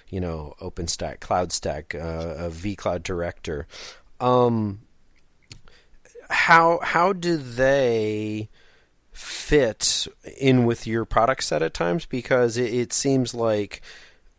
you 0.08 0.20
know, 0.20 0.54
OpenStack, 0.60 1.18
CloudStack, 1.18 1.94
uh, 1.94 2.48
vCloud 2.48 3.02
Director, 3.02 3.66
um, 4.20 4.80
how 6.30 6.78
how 6.82 7.12
do 7.12 7.36
they 7.36 8.48
fit 9.12 10.06
in 10.38 10.64
with 10.64 10.86
your 10.86 11.04
product 11.04 11.42
set 11.44 11.62
at 11.62 11.74
times? 11.74 12.06
Because 12.06 12.56
it, 12.56 12.72
it 12.72 12.92
seems 12.92 13.34
like 13.34 13.82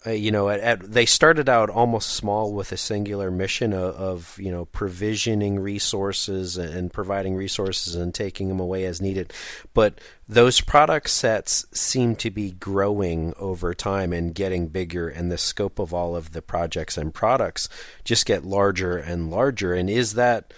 uh, 0.06 0.12
you 0.12 0.30
know, 0.30 0.48
at, 0.48 0.60
at, 0.60 0.82
they 0.82 1.08
started 1.08 1.50
out 1.50 1.72
almost 1.72 2.12
small 2.12 2.54
with 2.54 2.72
a 2.72 2.78
singular 2.78 3.32
mission 3.32 3.74
of, 3.74 3.96
of, 3.96 4.40
you 4.40 4.52
know 4.52 4.66
provisioning 4.66 5.60
resources 5.60 6.56
and 6.56 6.94
providing 6.94 7.36
resources 7.36 7.96
and 7.96 8.14
taking 8.14 8.48
them 8.48 8.60
away 8.60 8.86
as 8.86 9.02
needed. 9.02 9.34
But 9.74 10.00
those 10.30 10.62
product 10.62 11.10
sets 11.10 11.66
seem 11.74 12.16
to 12.18 12.30
be 12.30 12.52
growing 12.52 13.34
over 13.40 13.74
time 13.74 14.14
and 14.14 14.36
getting 14.36 14.68
bigger, 14.68 15.10
and 15.10 15.32
the 15.32 15.38
scope 15.38 15.80
of 15.80 15.94
all 15.94 16.16
of 16.16 16.32
the 16.32 16.44
projects 16.44 16.98
and 16.98 17.12
products 17.12 17.68
just 18.04 18.28
get 18.28 18.46
larger 18.46 18.98
and 18.98 19.32
larger. 19.32 19.74
And 19.74 19.90
is 19.90 20.14
that 20.14 20.54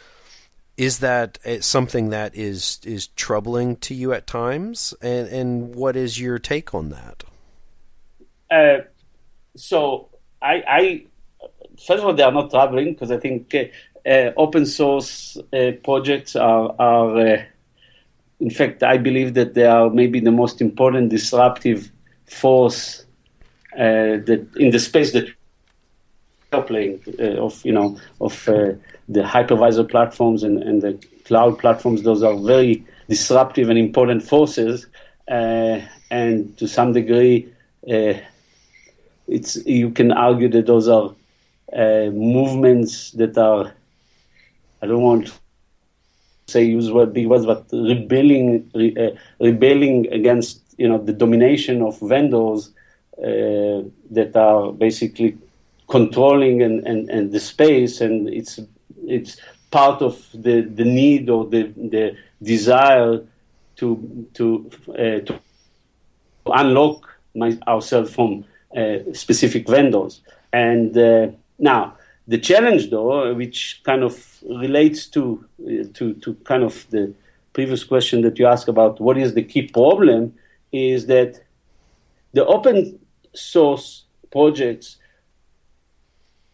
is 0.76 1.00
that 1.00 1.40
uh, 1.46 1.62
something 1.62 2.10
that 2.10 2.36
is 2.36 2.82
is 2.84 3.08
troubling 3.08 3.78
to 3.78 3.94
you 3.94 4.12
at 4.12 4.28
times? 4.28 4.94
And 5.02 5.30
and 5.30 5.76
what 5.76 5.96
is 5.96 6.20
your 6.20 6.40
take 6.40 6.76
on 6.76 6.90
that? 6.90 7.24
Uh 8.52 8.84
so 9.60 10.10
I, 10.42 10.64
I, 10.68 11.06
first 11.76 12.00
of 12.00 12.06
all, 12.06 12.14
they 12.14 12.24
are 12.24 12.32
not 12.32 12.50
traveling 12.50 12.94
because 12.94 13.12
I 13.12 13.18
think 13.18 13.54
uh, 13.54 14.10
uh, 14.10 14.32
open 14.38 14.66
source 14.66 15.38
uh, 15.54 15.72
projects 15.84 16.36
are, 16.36 16.74
are 16.80 17.18
uh, 17.18 17.44
in 18.40 18.50
fact, 18.50 18.84
I 18.84 18.98
believe 18.98 19.34
that 19.34 19.54
they 19.54 19.66
are 19.66 19.90
maybe 19.90 20.22
the 20.22 20.32
most 20.32 20.62
important 20.62 21.10
disruptive 21.10 21.92
force 22.26 23.06
uh, 23.74 24.24
that 24.28 24.48
in 24.58 24.72
the 24.72 24.80
space 24.80 25.12
that 25.12 25.28
we're 26.54 26.62
playing 26.64 27.02
uh, 27.20 27.44
of 27.44 27.64
you 27.66 27.74
know 27.74 28.00
of 28.22 28.46
the 28.46 29.22
hypervisor 29.22 29.88
platforms 29.88 30.42
and, 30.44 30.64
and 30.64 30.82
the 30.82 30.98
cloud 31.26 31.60
platforms. 31.60 32.04
Those 32.04 32.24
are 32.24 32.36
very 32.38 32.86
disruptive 33.10 33.70
and 33.70 33.78
important 33.78 34.24
forces, 34.24 34.88
and 35.28 36.58
to 36.58 36.68
some 36.68 36.94
degree 36.94 37.54
it's 39.30 39.56
you 39.66 39.92
can 39.92 40.12
argue 40.12 40.50
that 40.50 40.66
those 40.66 40.88
are 40.88 41.14
uh, 41.74 42.10
movements 42.12 43.12
that 43.12 43.38
are 43.38 43.74
I 44.82 44.88
don't 44.88 45.04
want 45.04 45.28
to 45.28 45.34
say 46.48 46.64
use 46.64 46.92
what 46.92 47.14
big 47.14 47.28
words, 47.28 47.46
but 47.46 47.66
rebelling 47.72 48.70
re, 48.74 48.96
uh, 48.98 49.12
rebelling 49.40 50.12
against 50.12 50.62
you 50.78 50.88
know 50.88 50.98
the 50.98 51.14
domination 51.14 51.82
of 51.82 52.00
vendors 52.00 52.72
uh, 53.20 53.84
that 54.12 54.32
are 54.36 54.72
basically 54.72 55.38
controlling 55.90 56.62
and, 56.62 56.86
and, 56.88 57.10
and 57.10 57.32
the 57.32 57.40
space 57.40 58.00
and 58.00 58.30
it's 58.30 58.60
it's 59.08 59.38
part 59.72 60.02
of 60.02 60.26
the, 60.34 60.62
the 60.62 60.86
need 60.86 61.30
or 61.30 61.46
the, 61.46 61.64
the 61.76 62.16
desire 62.42 63.22
to 63.76 64.28
to 64.34 64.70
uh, 64.90 65.20
to 65.26 65.40
unlock 66.46 67.10
my, 67.36 67.58
ourselves 67.68 68.14
from 68.14 68.46
specific 69.14 69.68
vendors. 69.68 70.22
And 70.54 70.98
uh, 70.98 71.28
now, 71.58 71.96
the 72.28 72.38
challenge, 72.38 72.90
though, 72.90 73.34
which 73.34 73.82
kind 73.84 74.04
of 74.04 74.44
relates 74.48 75.08
to, 75.08 75.46
uh, 75.64 75.84
to, 75.94 76.14
to 76.16 76.36
kind 76.44 76.64
of 76.64 76.86
the 76.90 77.14
previous 77.54 77.84
question 77.84 78.22
that 78.22 78.38
you 78.38 78.46
asked 78.46 78.68
about 78.68 79.02
what 79.02 79.18
is 79.18 79.34
the 79.34 79.44
key 79.44 79.64
problem, 79.64 80.34
is 80.72 81.08
that 81.08 81.42
the 82.34 82.46
open 82.46 83.00
source 83.34 84.06
projects 84.32 84.98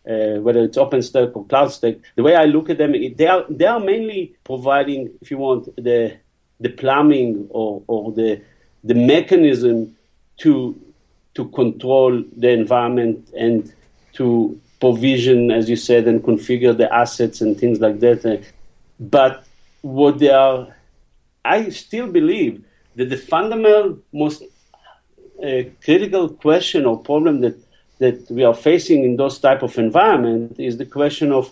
uh, 0.08 0.39
whether 0.39 0.62
it's 0.62 0.78
OpenStack 0.78 1.36
or 1.36 1.45
CloudStack, 1.45 1.99
the 2.15 2.21
way 2.21 2.36
I 2.36 2.45
look 2.45 2.69
at 2.69 2.78
them, 2.78 2.91
they 2.91 3.28
are 3.28 3.43
they 3.49 3.65
are 3.65 3.80
mainly 3.80 4.36
providing, 4.43 5.12
if 5.19 5.32
you 5.32 5.39
want, 5.39 5.75
the 5.78 6.17
the 6.60 6.69
plumbing 6.69 7.47
or, 7.49 7.84
or 7.88 8.12
the 8.12 8.41
the 8.84 8.93
mechanism 8.93 9.97
to 10.38 10.80
to 11.36 11.45
control 11.50 12.24
the 12.36 12.50
environment 12.50 13.30
and 13.38 13.74
to 14.13 14.60
provision, 14.80 15.52
as 15.52 15.69
you 15.69 15.76
said, 15.76 16.08
and 16.08 16.24
configure 16.24 16.76
the 16.76 16.93
assets 16.93 17.41
and 17.41 17.60
things 17.60 17.80
like 17.80 18.00
that. 18.00 18.26
Uh, 18.26 18.38
but 19.00 19.45
what 19.82 20.19
they 20.19 20.30
are, 20.30 20.76
I 21.43 21.69
still 21.69 22.08
believe 22.08 22.63
that 22.95 23.10
the 23.10 23.17
fundamental, 23.17 24.00
most 24.13 24.43
uh, 25.43 25.63
critical 25.84 26.30
question 26.30 26.86
or 26.86 26.98
problem 27.00 27.41
that 27.41 27.58
that 28.00 28.30
we 28.30 28.43
are 28.43 28.54
facing 28.54 29.04
in 29.04 29.15
those 29.15 29.39
type 29.39 29.63
of 29.63 29.78
environment 29.78 30.60
is 30.60 30.78
the 30.78 30.86
question 30.86 31.32
of 31.32 31.52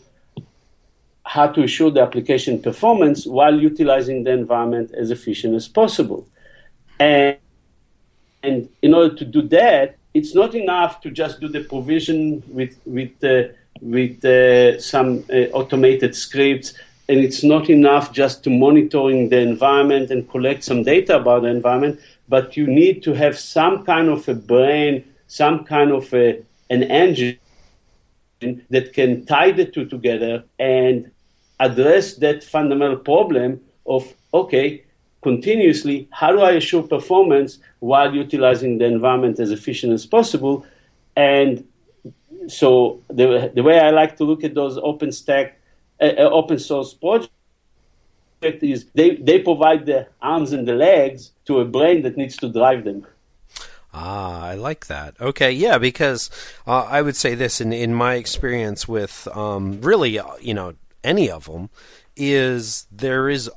how 1.26 1.48
to 1.48 1.62
ensure 1.62 1.90
the 1.90 2.02
application 2.02 2.62
performance 2.62 3.26
while 3.26 3.58
utilizing 3.58 4.24
the 4.24 4.32
environment 4.32 4.92
as 4.94 5.10
efficient 5.10 5.56
as 5.56 5.68
possible. 5.68 6.28
And 7.00 7.38
and 8.44 8.70
in 8.82 8.94
order 8.94 9.16
to 9.16 9.26
do 9.26 9.42
that, 9.44 9.96
it's 10.14 10.36
not 10.36 10.54
enough 10.54 11.02
to 11.02 11.10
just 11.10 11.40
do 11.40 11.48
the 11.48 11.62
provision 11.62 12.44
with 12.48 12.78
with 12.86 13.24
uh, 13.24 13.54
with 13.82 14.24
uh, 14.24 14.80
some 14.80 15.26
uh, 15.32 15.48
automated 15.58 16.16
scripts, 16.16 16.74
and 17.10 17.20
it's 17.20 17.44
not 17.44 17.70
enough 17.70 18.12
just 18.12 18.44
to 18.44 18.50
monitoring 18.50 19.30
the 19.30 19.40
environment 19.40 20.12
and 20.12 20.30
collect 20.30 20.64
some 20.64 20.84
data 20.84 21.18
about 21.18 21.42
the 21.42 21.48
environment. 21.48 22.00
But 22.30 22.56
you 22.56 22.68
need 22.68 23.02
to 23.04 23.14
have 23.14 23.38
some 23.40 23.86
kind 23.86 24.10
of 24.10 24.28
a 24.30 24.36
brain, 24.36 25.04
some 25.28 25.64
kind 25.64 25.92
of 25.92 26.14
a, 26.14 26.42
an 26.70 26.84
engine 26.84 27.40
that 28.70 28.94
can 28.94 29.26
tie 29.26 29.52
the 29.52 29.66
two 29.66 29.86
together 29.86 30.44
and 30.60 31.12
address 31.60 32.16
that 32.16 32.44
fundamental 32.44 32.98
problem 32.98 33.62
of 33.86 34.14
okay, 34.34 34.83
continuously, 35.24 36.08
how 36.12 36.32
do 36.32 36.42
I 36.42 36.52
assure 36.52 36.84
performance 36.84 37.60
while 37.80 38.14
utilizing 38.14 38.78
the 38.78 38.86
environment 38.86 39.40
as 39.40 39.52
efficient 39.52 39.94
as 39.94 40.06
possible? 40.06 40.66
And 41.16 41.66
so 42.48 43.02
the, 43.10 43.52
the 43.54 43.64
way 43.64 43.80
I 43.80 43.92
like 43.92 44.18
to 44.18 44.24
look 44.24 44.44
at 44.44 44.54
those 44.54 44.78
open 44.78 45.12
stack, 45.12 45.60
uh, 46.02 46.06
uh 46.18 46.30
open 46.30 46.60
source 46.60 46.94
projects 46.94 47.32
is 48.42 48.86
they, 48.94 49.16
they 49.16 49.40
provide 49.40 49.86
the 49.86 50.08
arms 50.22 50.52
and 50.52 50.68
the 50.68 50.74
legs 50.74 51.32
to 51.46 51.60
a 51.60 51.66
brain 51.66 52.02
that 52.04 52.18
needs 52.18 52.38
to 52.38 52.50
drive 52.50 52.84
them. 52.84 53.08
Ah, 53.94 54.48
I 54.48 54.56
like 54.56 54.88
that. 54.88 55.16
Okay, 55.22 55.52
yeah, 55.52 55.78
because 55.78 56.32
uh, 56.66 56.84
I 56.90 57.04
would 57.04 57.16
say 57.16 57.36
this 57.36 57.62
in 57.62 57.72
in 57.72 57.94
my 57.94 58.16
experience 58.16 58.88
with 58.88 59.28
um, 59.36 59.82
really, 59.82 60.18
uh, 60.18 60.36
you 60.42 60.56
know, 60.56 60.74
any 61.04 61.30
of 61.30 61.46
them 61.46 61.70
is 62.16 62.88
there 62.92 63.30
is 63.30 63.52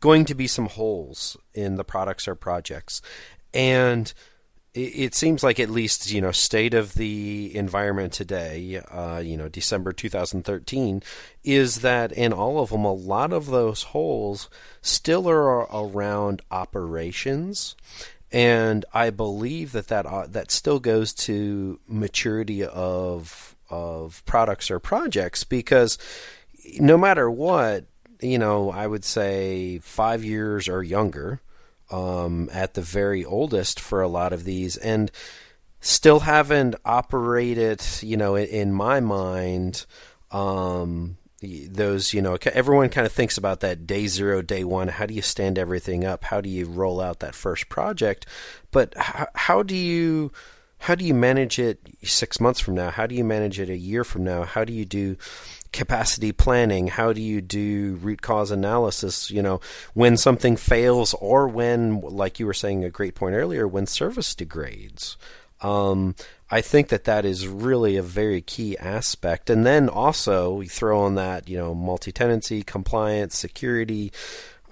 going 0.00 0.24
to 0.26 0.34
be 0.34 0.46
some 0.46 0.66
holes 0.66 1.36
in 1.54 1.76
the 1.76 1.84
products 1.84 2.28
or 2.28 2.34
projects, 2.34 3.02
and 3.52 4.12
it, 4.74 5.14
seems 5.14 5.42
like 5.42 5.58
at 5.58 5.70
least 5.70 6.10
you 6.10 6.20
know 6.20 6.32
state 6.32 6.74
of 6.74 6.94
the 6.94 7.54
environment 7.54 8.12
today, 8.12 8.80
uh, 8.90 9.18
you 9.18 9.36
know, 9.36 9.48
December 9.48 9.92
2013, 9.92 11.02
is 11.42 11.80
that 11.80 12.12
in 12.12 12.32
all 12.32 12.60
of 12.60 12.70
them, 12.70 12.84
a 12.84 12.92
lot 12.92 13.32
of 13.32 13.46
those 13.46 13.84
holes 13.84 14.48
still 14.82 15.28
are 15.28 15.60
around 15.74 16.42
operations. 16.50 17.74
And 18.30 18.84
I 18.92 19.10
believe 19.10 19.72
that 19.72 19.88
that 19.88 20.06
uh, 20.06 20.26
that 20.28 20.50
still 20.50 20.80
goes 20.80 21.14
to 21.14 21.80
maturity 21.88 22.64
of 22.64 23.56
of 23.70 24.24
products 24.26 24.70
or 24.70 24.78
projects 24.78 25.44
because 25.44 25.98
no 26.78 26.98
matter 26.98 27.30
what, 27.30 27.86
you 28.20 28.38
know, 28.38 28.70
I 28.70 28.86
would 28.86 29.04
say 29.04 29.78
five 29.78 30.24
years 30.24 30.68
or 30.68 30.82
younger 30.82 31.40
um, 31.90 32.48
at 32.52 32.74
the 32.74 32.82
very 32.82 33.24
oldest 33.24 33.80
for 33.80 34.02
a 34.02 34.08
lot 34.08 34.32
of 34.32 34.44
these, 34.44 34.76
and 34.76 35.10
still 35.80 36.20
haven't 36.20 36.74
operated, 36.84 37.82
you 38.00 38.16
know, 38.16 38.34
in, 38.34 38.46
in 38.46 38.72
my 38.72 39.00
mind. 39.00 39.86
Um, 40.30 41.16
those 41.40 42.12
you 42.12 42.20
know 42.20 42.36
everyone 42.52 42.88
kind 42.88 43.06
of 43.06 43.12
thinks 43.12 43.38
about 43.38 43.60
that 43.60 43.86
day 43.86 44.08
zero 44.08 44.42
day 44.42 44.64
one 44.64 44.88
how 44.88 45.06
do 45.06 45.14
you 45.14 45.22
stand 45.22 45.58
everything 45.58 46.04
up? 46.04 46.24
How 46.24 46.40
do 46.40 46.48
you 46.48 46.66
roll 46.66 47.00
out 47.00 47.20
that 47.20 47.34
first 47.34 47.68
project? 47.68 48.26
But 48.72 48.96
how, 48.96 49.28
how 49.34 49.62
do 49.62 49.76
you 49.76 50.32
how 50.80 50.94
do 50.94 51.04
you 51.04 51.14
manage 51.14 51.58
it 51.58 51.80
six 52.02 52.40
months 52.40 52.60
from 52.60 52.74
now? 52.74 52.90
How 52.90 53.06
do 53.06 53.14
you 53.14 53.24
manage 53.24 53.60
it 53.60 53.68
a 53.68 53.76
year 53.76 54.04
from 54.04 54.24
now? 54.24 54.44
How 54.44 54.64
do 54.64 54.72
you 54.72 54.84
do 54.84 55.16
capacity 55.72 56.32
planning 56.32 56.88
how 56.88 57.12
do 57.12 57.20
you 57.20 57.40
do 57.40 57.98
root 58.02 58.22
cause 58.22 58.50
analysis 58.50 59.30
you 59.30 59.42
know 59.42 59.60
when 59.94 60.16
something 60.16 60.56
fails 60.56 61.14
or 61.14 61.46
when 61.46 62.00
like 62.00 62.40
you 62.40 62.46
were 62.46 62.54
saying 62.54 62.84
a 62.84 62.90
great 62.90 63.14
point 63.14 63.34
earlier 63.34 63.68
when 63.68 63.86
service 63.86 64.34
degrades 64.34 65.16
um, 65.60 66.14
I 66.50 66.60
think 66.60 66.88
that 66.88 67.04
that 67.04 67.24
is 67.24 67.46
really 67.46 67.96
a 67.96 68.02
very 68.02 68.40
key 68.40 68.76
aspect. 68.78 69.50
And 69.50 69.66
then 69.66 69.88
also 69.88 70.54
we 70.54 70.66
throw 70.66 71.00
on 71.00 71.14
that, 71.16 71.48
you 71.48 71.58
know, 71.58 71.74
multi-tenancy, 71.74 72.62
compliance, 72.62 73.36
security. 73.36 74.12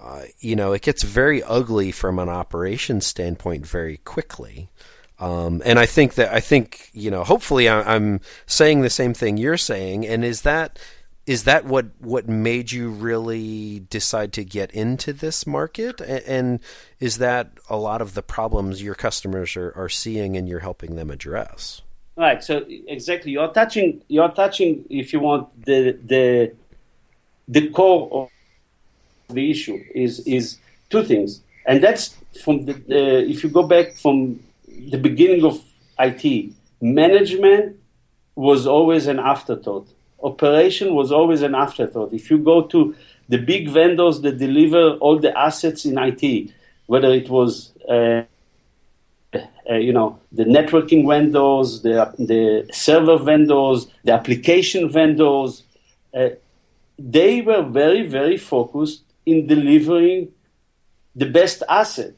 Uh, 0.01 0.23
you 0.39 0.55
know, 0.55 0.73
it 0.73 0.81
gets 0.81 1.03
very 1.03 1.43
ugly 1.43 1.91
from 1.91 2.19
an 2.19 2.29
operations 2.29 3.05
standpoint 3.05 3.65
very 3.65 3.97
quickly. 3.97 4.69
Um, 5.19 5.61
and 5.65 5.79
I 5.79 5.85
think 5.85 6.15
that 6.15 6.33
I 6.33 6.39
think 6.39 6.89
you 6.93 7.09
know, 7.09 7.23
hopefully, 7.23 7.67
I, 7.67 7.95
I'm 7.95 8.21
saying 8.45 8.81
the 8.81 8.89
same 8.89 9.13
thing 9.13 9.37
you're 9.37 9.57
saying. 9.57 10.05
And 10.05 10.23
is 10.23 10.41
that 10.41 10.79
is 11.27 11.43
that 11.43 11.65
what 11.65 11.87
what 11.99 12.27
made 12.29 12.71
you 12.71 12.89
really 12.89 13.81
decide 13.89 14.31
to 14.33 14.45
get 14.45 14.71
into 14.71 15.11
this 15.11 15.45
market? 15.45 15.99
And 16.01 16.59
is 16.99 17.17
that 17.17 17.51
a 17.69 17.75
lot 17.75 18.01
of 18.01 18.13
the 18.13 18.23
problems 18.23 18.81
your 18.81 18.95
customers 18.95 19.57
are, 19.57 19.73
are 19.75 19.89
seeing 19.89 20.37
and 20.37 20.47
you're 20.47 20.61
helping 20.61 20.95
them 20.95 21.11
address? 21.11 21.81
Right. 22.15 22.43
So 22.43 22.65
exactly. 22.67 23.33
You're 23.33 23.51
touching 23.51 24.01
you're 24.07 24.29
touching 24.29 24.85
if 24.89 25.11
you 25.13 25.19
want 25.19 25.65
the 25.65 25.97
the 26.05 26.53
the 27.47 27.69
core 27.69 28.29
of 29.29 29.35
the 29.35 29.51
issue 29.51 29.83
is 29.93 30.19
is 30.21 30.57
two 30.89 31.03
things. 31.03 31.41
And 31.65 31.83
that's 31.83 32.15
from 32.43 32.65
the 32.65 32.73
uh, 32.73 33.29
if 33.29 33.43
you 33.43 33.49
go 33.49 33.63
back 33.63 33.95
from 33.95 34.39
the 34.77 34.97
beginning 34.97 35.43
of 35.43 35.61
IT 35.99 36.53
management 36.81 37.77
was 38.35 38.67
always 38.67 39.07
an 39.07 39.19
afterthought 39.19 39.87
operation 40.21 40.93
was 40.93 41.11
always 41.11 41.41
an 41.41 41.55
afterthought. 41.55 42.13
If 42.13 42.29
you 42.29 42.37
go 42.39 42.63
to 42.63 42.95
the 43.29 43.37
big 43.37 43.69
vendors 43.69 44.21
that 44.21 44.37
deliver 44.37 44.91
all 44.97 45.19
the 45.19 45.37
assets 45.37 45.85
in 45.85 45.97
IT, 45.97 46.51
whether 46.87 47.11
it 47.13 47.29
was 47.29 47.73
uh, 47.87 48.23
uh, 49.69 49.75
you 49.75 49.93
know 49.93 50.19
the 50.31 50.45
networking 50.45 51.07
vendors, 51.07 51.81
the 51.81 52.13
the 52.17 52.67
server 52.71 53.17
vendors, 53.17 53.87
the 54.03 54.13
application 54.13 54.89
vendors, 54.89 55.63
uh, 56.13 56.29
they 56.97 57.41
were 57.41 57.63
very 57.63 58.07
very 58.07 58.37
focused 58.37 59.03
in 59.25 59.45
delivering 59.47 60.29
the 61.15 61.25
best 61.25 61.63
asset. 61.69 62.13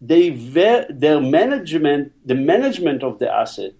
They 0.00 0.30
ver- 0.30 0.86
their 0.90 1.20
management, 1.20 2.12
the 2.24 2.34
management 2.34 3.02
of 3.02 3.18
the 3.18 3.30
asset, 3.30 3.72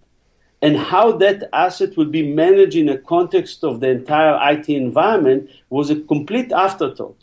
and 0.61 0.77
how 0.77 1.13
that 1.13 1.49
asset 1.53 1.97
will 1.97 2.07
be 2.07 2.35
managed 2.35 2.77
in 2.77 2.89
a 2.89 2.99
context 2.99 3.63
of 3.63 3.81
the 3.81 3.91
entire 3.91 4.37
IT 4.53 4.69
environment 4.69 5.49
was 5.71 5.91
a 5.91 6.01
complete 6.01 6.51
afterthought. 6.51 7.21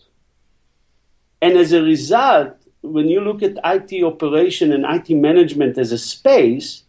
And 1.42 1.58
as 1.58 1.74
a 1.74 1.82
result, 1.82 2.56
when 2.82 3.08
you 3.08 3.20
look 3.20 3.44
at 3.44 3.58
IT 3.64 4.04
operation 4.04 4.72
and 4.72 4.86
IT 4.86 5.14
management 5.14 5.78
as 5.78 5.92
a 5.92 5.98
space, 5.98 6.84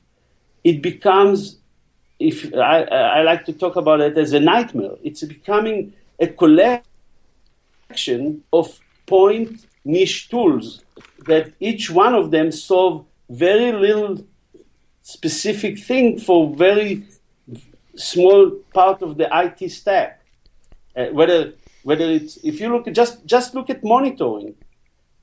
it 0.62 0.82
becomes, 0.82 1.58
if 2.20 2.54
I, 2.54 2.82
I 2.82 3.22
like 3.22 3.44
to 3.46 3.52
talk 3.52 3.76
about 3.76 4.00
it 4.00 4.16
as 4.16 4.32
a 4.32 4.40
nightmare, 4.40 4.96
it's 5.02 5.24
becoming 5.24 5.92
a 6.20 6.28
collection 6.28 6.84
of 8.52 8.80
point 9.06 9.66
niche 9.86 10.28
tools 10.28 10.82
that 11.26 11.52
each 11.60 11.90
one 11.90 12.14
of 12.14 12.30
them 12.30 12.52
solve 12.52 13.04
very 13.28 13.72
little 13.72 14.24
specific 15.02 15.78
thing 15.78 16.18
for 16.18 16.54
very 16.54 17.04
small 17.96 18.50
part 18.74 19.02
of 19.02 19.16
the 19.16 19.28
IT 19.32 19.70
stack. 19.70 20.20
Uh, 20.96 21.06
whether 21.06 21.52
whether 21.82 22.04
it's 22.04 22.36
if 22.38 22.60
you 22.60 22.68
look 22.72 22.88
at 22.88 22.94
just 22.94 23.24
just 23.26 23.54
look 23.54 23.70
at 23.70 23.84
monitoring, 23.84 24.54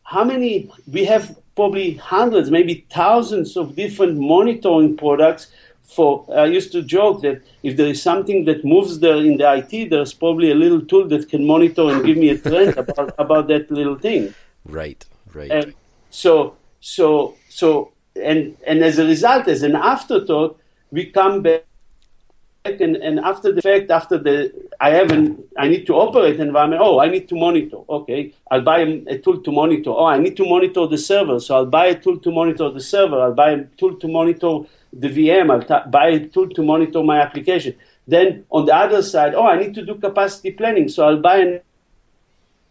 how 0.04 0.24
many 0.24 0.72
we 0.88 1.06
have 1.06 1.36
probably 1.56 1.96
hundreds, 1.96 2.50
maybe 2.50 2.86
thousands 2.90 3.56
of 3.58 3.76
different 3.76 4.20
monitoring 4.20 4.98
products. 4.98 5.48
For 5.84 6.26
I 6.34 6.46
used 6.46 6.72
to 6.72 6.82
joke 6.82 7.22
that 7.22 7.42
if 7.62 7.76
there 7.76 7.88
is 7.88 8.02
something 8.02 8.46
that 8.46 8.64
moves 8.64 9.00
there 9.00 9.18
in 9.18 9.38
the 9.38 9.54
IT, 9.58 9.90
there's 9.90 10.14
probably 10.14 10.50
a 10.52 10.56
little 10.56 10.82
tool 10.82 11.08
that 11.10 11.28
can 11.30 11.46
monitor 11.46 11.90
and 11.90 12.06
give 12.06 12.18
me 12.18 12.30
a 12.30 12.38
trend 12.38 12.78
about 12.84 13.14
about 13.20 13.48
that 13.50 13.70
little 13.70 13.98
thing. 13.98 14.34
Right, 14.66 15.06
right. 15.34 15.52
And 15.52 15.74
so 16.10 16.56
so 16.80 17.36
so 17.50 17.92
and 18.16 18.56
and 18.66 18.84
as 18.84 18.98
a 19.00 19.06
result, 19.06 19.48
as 19.48 19.64
an 19.64 19.76
afterthought, 19.76 20.60
we 20.92 21.06
come 21.08 21.42
back 21.42 21.66
and, 22.66 22.96
and 22.96 23.20
after 23.20 23.52
the 23.52 23.62
fact, 23.62 23.92
after 23.92 24.18
the 24.18 24.54
I 24.80 24.92
have 24.92 25.12
an 25.12 25.44
I 25.58 25.68
need 25.68 25.86
to 25.88 25.94
operate 25.96 26.40
environment. 26.40 26.82
Oh, 26.84 27.00
I 27.00 27.10
need 27.10 27.28
to 27.30 27.36
monitor. 27.36 27.78
Okay, 27.90 28.34
I'll 28.50 28.62
buy 28.62 28.80
a, 28.80 29.18
tool 29.18 29.42
to 29.42 29.52
monitor. 29.52 29.90
Oh, 29.90 30.06
I 30.06 30.18
need 30.18 30.38
to 30.38 30.46
monitor 30.46 30.88
the 30.88 30.98
server, 30.98 31.40
so 31.40 31.56
I'll 31.56 31.66
buy 31.66 31.88
a 31.88 32.00
tool 32.00 32.20
to 32.20 32.32
monitor 32.32 32.70
the 32.70 32.80
server. 32.80 33.20
I'll 33.20 33.34
buy 33.34 33.52
a 33.52 33.64
tool 33.78 33.96
to 33.96 34.08
monitor 34.08 34.60
the 34.94 35.10
VM. 35.10 35.52
I'll 35.52 35.64
ta- 35.64 35.88
buy 35.88 36.08
a 36.10 36.28
tool 36.28 36.50
to 36.50 36.64
monitor 36.64 37.04
my 37.04 37.20
application. 37.20 37.76
Then 38.08 38.46
on 38.50 38.66
the 38.66 38.76
other 38.76 39.02
side, 39.02 39.34
oh, 39.34 39.46
I 39.46 39.58
need 39.58 39.74
to 39.76 39.86
do 39.86 39.96
capacity 39.96 40.52
planning, 40.52 40.88
so 40.88 41.08
I'll 41.08 41.22
buy 41.22 41.38
an 41.38 41.62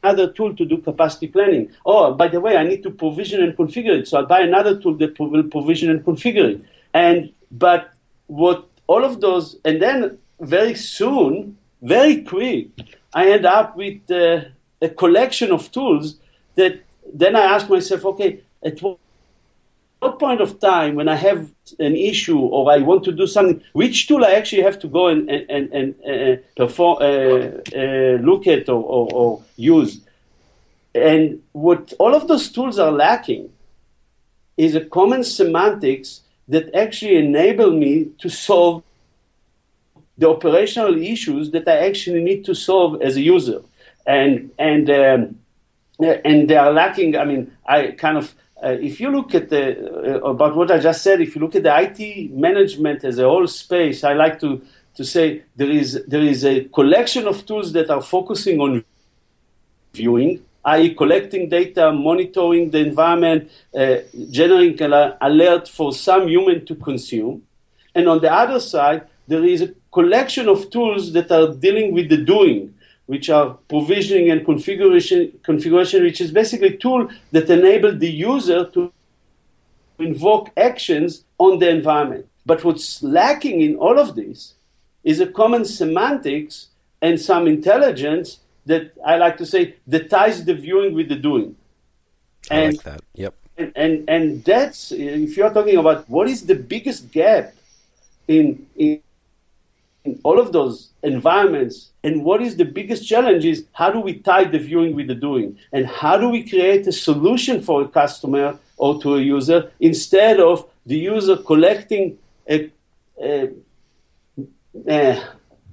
another 0.02 0.32
tool 0.32 0.54
to 0.56 0.64
do 0.64 0.78
capacity 0.78 1.28
planning. 1.28 1.70
Oh, 1.86 2.14
by 2.14 2.28
the 2.28 2.40
way, 2.40 2.56
I 2.56 2.64
need 2.64 2.82
to 2.82 2.90
provision 2.90 3.42
and 3.42 3.56
configure 3.56 3.98
it, 3.98 4.08
so 4.08 4.18
I'll 4.18 4.26
buy 4.26 4.40
another 4.40 4.80
tool 4.80 4.94
that 4.98 5.18
will 5.18 5.44
provision 5.44 5.90
and 5.90 6.04
configure 6.04 6.54
it. 6.54 6.64
And 6.92 7.32
but 7.50 7.92
what 8.26 8.66
all 8.86 9.04
of 9.04 9.20
those, 9.20 9.56
and 9.64 9.80
then 9.80 10.18
very 10.40 10.74
soon, 10.74 11.56
very 11.80 12.22
quick, 12.22 12.68
I 13.14 13.30
end 13.30 13.46
up 13.46 13.76
with 13.76 14.10
uh, 14.10 14.44
a 14.80 14.88
collection 14.88 15.52
of 15.52 15.70
tools 15.70 16.16
that 16.56 16.80
then 17.12 17.36
I 17.36 17.42
ask 17.42 17.68
myself, 17.68 18.04
okay, 18.04 18.40
at 18.62 18.80
what 18.82 18.98
point 20.10 20.40
of 20.40 20.58
time 20.58 20.96
when 20.96 21.08
I 21.08 21.14
have 21.14 21.50
an 21.78 21.94
issue 21.94 22.38
or 22.38 22.72
I 22.72 22.78
want 22.78 23.04
to 23.04 23.12
do 23.12 23.26
something, 23.26 23.62
which 23.72 24.08
tool 24.08 24.24
I 24.24 24.32
actually 24.32 24.62
have 24.62 24.78
to 24.80 24.88
go 24.88 25.08
and, 25.08 25.30
and, 25.30 25.72
and, 25.72 25.94
uh, 26.04 26.42
perform, 26.56 26.98
uh, 27.00 27.60
uh, 27.76 28.18
look 28.20 28.46
at 28.46 28.68
or, 28.68 28.82
or, 28.82 29.08
or, 29.12 29.42
use. 29.56 30.00
And 30.94 31.42
what 31.52 31.92
all 31.98 32.14
of 32.14 32.26
those 32.26 32.50
tools 32.50 32.78
are 32.78 32.90
lacking 32.90 33.50
is 34.56 34.74
a 34.74 34.84
common 34.84 35.22
semantics 35.24 36.22
that 36.48 36.74
actually 36.74 37.16
enable 37.16 37.70
me 37.70 38.06
to 38.18 38.28
solve 38.28 38.82
the 40.18 40.28
operational 40.28 41.00
issues 41.00 41.50
that 41.52 41.68
I 41.68 41.86
actually 41.86 42.22
need 42.22 42.44
to 42.46 42.54
solve 42.54 43.00
as 43.00 43.16
a 43.16 43.22
user. 43.22 43.62
And, 44.06 44.50
and 44.58 44.90
um, 44.90 45.38
and 46.02 46.48
they 46.48 46.56
are 46.56 46.72
lacking. 46.72 47.16
I 47.16 47.24
mean, 47.24 47.52
I 47.66 47.92
kind 47.92 48.16
of 48.16 48.34
uh, 48.62 48.76
if 48.80 49.00
you 49.00 49.10
look 49.10 49.34
at 49.34 49.48
the 49.48 50.20
uh, 50.22 50.30
about 50.30 50.54
what 50.54 50.70
I 50.70 50.78
just 50.78 51.02
said, 51.02 51.20
if 51.20 51.34
you 51.34 51.40
look 51.40 51.56
at 51.56 51.64
the 51.64 51.74
IT 51.76 52.30
management 52.32 53.04
as 53.04 53.18
a 53.18 53.24
whole 53.24 53.46
space, 53.48 54.04
I 54.04 54.12
like 54.12 54.38
to 54.40 54.62
to 54.94 55.04
say 55.04 55.42
there 55.56 55.70
is 55.70 56.04
there 56.06 56.22
is 56.22 56.44
a 56.44 56.64
collection 56.64 57.26
of 57.26 57.44
tools 57.44 57.72
that 57.72 57.90
are 57.90 58.02
focusing 58.02 58.60
on 58.60 58.84
viewing, 59.92 60.44
i.e., 60.64 60.94
collecting 60.94 61.48
data, 61.48 61.92
monitoring 61.92 62.70
the 62.70 62.78
environment, 62.78 63.50
uh, 63.74 63.96
generating 64.30 64.80
an 64.92 65.14
alert 65.20 65.66
for 65.68 65.92
some 65.92 66.28
human 66.28 66.64
to 66.66 66.76
consume, 66.76 67.42
and 67.94 68.08
on 68.08 68.20
the 68.20 68.32
other 68.32 68.60
side, 68.60 69.02
there 69.26 69.44
is 69.44 69.62
a 69.62 69.74
collection 69.92 70.48
of 70.48 70.70
tools 70.70 71.12
that 71.12 71.32
are 71.32 71.52
dealing 71.52 71.92
with 71.92 72.08
the 72.08 72.16
doing, 72.16 72.74
which 73.06 73.28
are 73.30 73.54
provisioning 73.68 74.30
and 74.30 74.44
configuration, 74.44 75.32
configuration 75.42 76.02
which 76.02 76.20
is 76.20 76.30
basically 76.30 76.68
a 76.68 76.76
tool 76.76 77.08
that 77.32 77.50
enable 77.50 77.96
the 77.96 78.10
user 78.10 78.64
to 78.70 78.92
invoke 79.98 80.50
actions 80.56 81.24
on 81.38 81.58
the 81.58 81.68
environment. 81.68 82.26
But 82.44 82.64
what's 82.64 83.02
lacking 83.02 83.60
in 83.60 83.76
all 83.76 83.98
of 83.98 84.14
this 84.14 84.54
is 85.04 85.20
a 85.20 85.26
common 85.26 85.64
semantics 85.64 86.68
and 87.00 87.20
some 87.20 87.46
intelligence 87.46 88.38
that 88.66 88.92
I 89.04 89.16
like 89.16 89.36
to 89.38 89.46
say 89.46 89.76
that 89.88 90.08
ties 90.08 90.44
the 90.44 90.54
viewing 90.54 90.94
with 90.94 91.08
the 91.08 91.16
doing. 91.16 91.56
And, 92.50 92.60
I 92.60 92.66
like 92.66 92.82
that. 92.82 93.00
Yep. 93.14 93.34
And, 93.56 93.72
and 93.76 94.08
and 94.08 94.44
that's 94.44 94.92
if 94.92 95.36
you're 95.36 95.52
talking 95.52 95.76
about 95.76 96.08
what 96.08 96.28
is 96.28 96.46
the 96.46 96.54
biggest 96.54 97.12
gap 97.12 97.52
in 98.26 98.66
in 98.76 99.02
in 100.04 100.18
all 100.24 100.38
of 100.38 100.52
those 100.52 100.90
environments. 101.02 101.90
And 102.02 102.24
what 102.24 102.42
is 102.42 102.56
the 102.56 102.64
biggest 102.64 103.06
challenge 103.06 103.44
is 103.44 103.66
how 103.72 103.90
do 103.90 104.00
we 104.00 104.14
tie 104.14 104.44
the 104.44 104.58
viewing 104.58 104.94
with 104.96 105.06
the 105.06 105.14
doing? 105.14 105.58
And 105.72 105.86
how 105.86 106.16
do 106.16 106.28
we 106.28 106.48
create 106.48 106.86
a 106.86 106.92
solution 106.92 107.62
for 107.62 107.82
a 107.82 107.88
customer 107.88 108.58
or 108.76 109.00
to 109.02 109.16
a 109.16 109.20
user 109.20 109.70
instead 109.80 110.40
of 110.40 110.68
the 110.86 110.96
user 110.96 111.36
collecting 111.36 112.18
a, 112.48 112.70
a, 113.22 113.50
a 114.88 115.22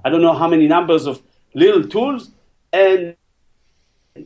I 0.05 0.09
don't 0.09 0.21
know 0.21 0.33
how 0.33 0.47
many 0.47 0.67
numbers 0.67 1.07
of 1.07 1.21
little 1.53 1.83
tools 1.83 2.29
and 2.71 3.15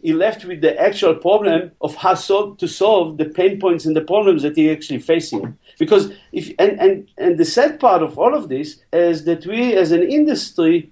he 0.01 0.13
left 0.13 0.45
with 0.45 0.61
the 0.61 0.79
actual 0.79 1.15
problem 1.15 1.71
of 1.81 1.95
how 1.95 2.15
so, 2.15 2.53
to 2.55 2.67
solve 2.67 3.17
the 3.17 3.25
pain 3.25 3.59
points 3.59 3.85
and 3.85 3.95
the 3.95 4.01
problems 4.01 4.43
that 4.43 4.55
he 4.55 4.69
actually 4.69 4.99
facing. 4.99 5.57
Because 5.77 6.11
if 6.31 6.51
and, 6.59 6.79
and 6.79 7.09
and 7.17 7.37
the 7.37 7.45
sad 7.45 7.79
part 7.79 8.01
of 8.01 8.17
all 8.17 8.33
of 8.33 8.49
this 8.49 8.79
is 8.91 9.25
that 9.25 9.45
we 9.45 9.73
as 9.75 9.91
an 9.91 10.03
industry 10.03 10.91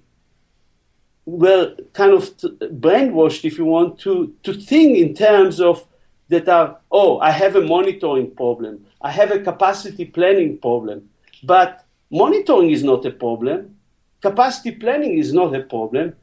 were 1.26 1.76
kind 1.94 2.14
of 2.14 2.36
brainwashed, 2.38 3.46
if 3.46 3.58
you 3.58 3.66
want, 3.66 4.00
to 4.00 4.34
to 4.44 4.54
think 4.54 4.98
in 4.98 5.14
terms 5.14 5.60
of 5.60 5.86
that 6.30 6.48
are 6.48 6.78
oh 6.92 7.20
I 7.20 7.32
have 7.32 7.56
a 7.56 7.62
monitoring 7.62 8.32
problem, 8.32 8.86
I 9.02 9.12
have 9.12 9.32
a 9.32 9.40
capacity 9.40 10.06
planning 10.06 10.58
problem, 10.58 11.10
but 11.44 11.86
monitoring 12.10 12.72
is 12.72 12.84
not 12.84 13.06
a 13.06 13.12
problem, 13.12 13.76
capacity 14.22 14.72
planning 14.72 15.18
is 15.18 15.34
not 15.34 15.56
a 15.56 15.62
problem. 15.62 16.14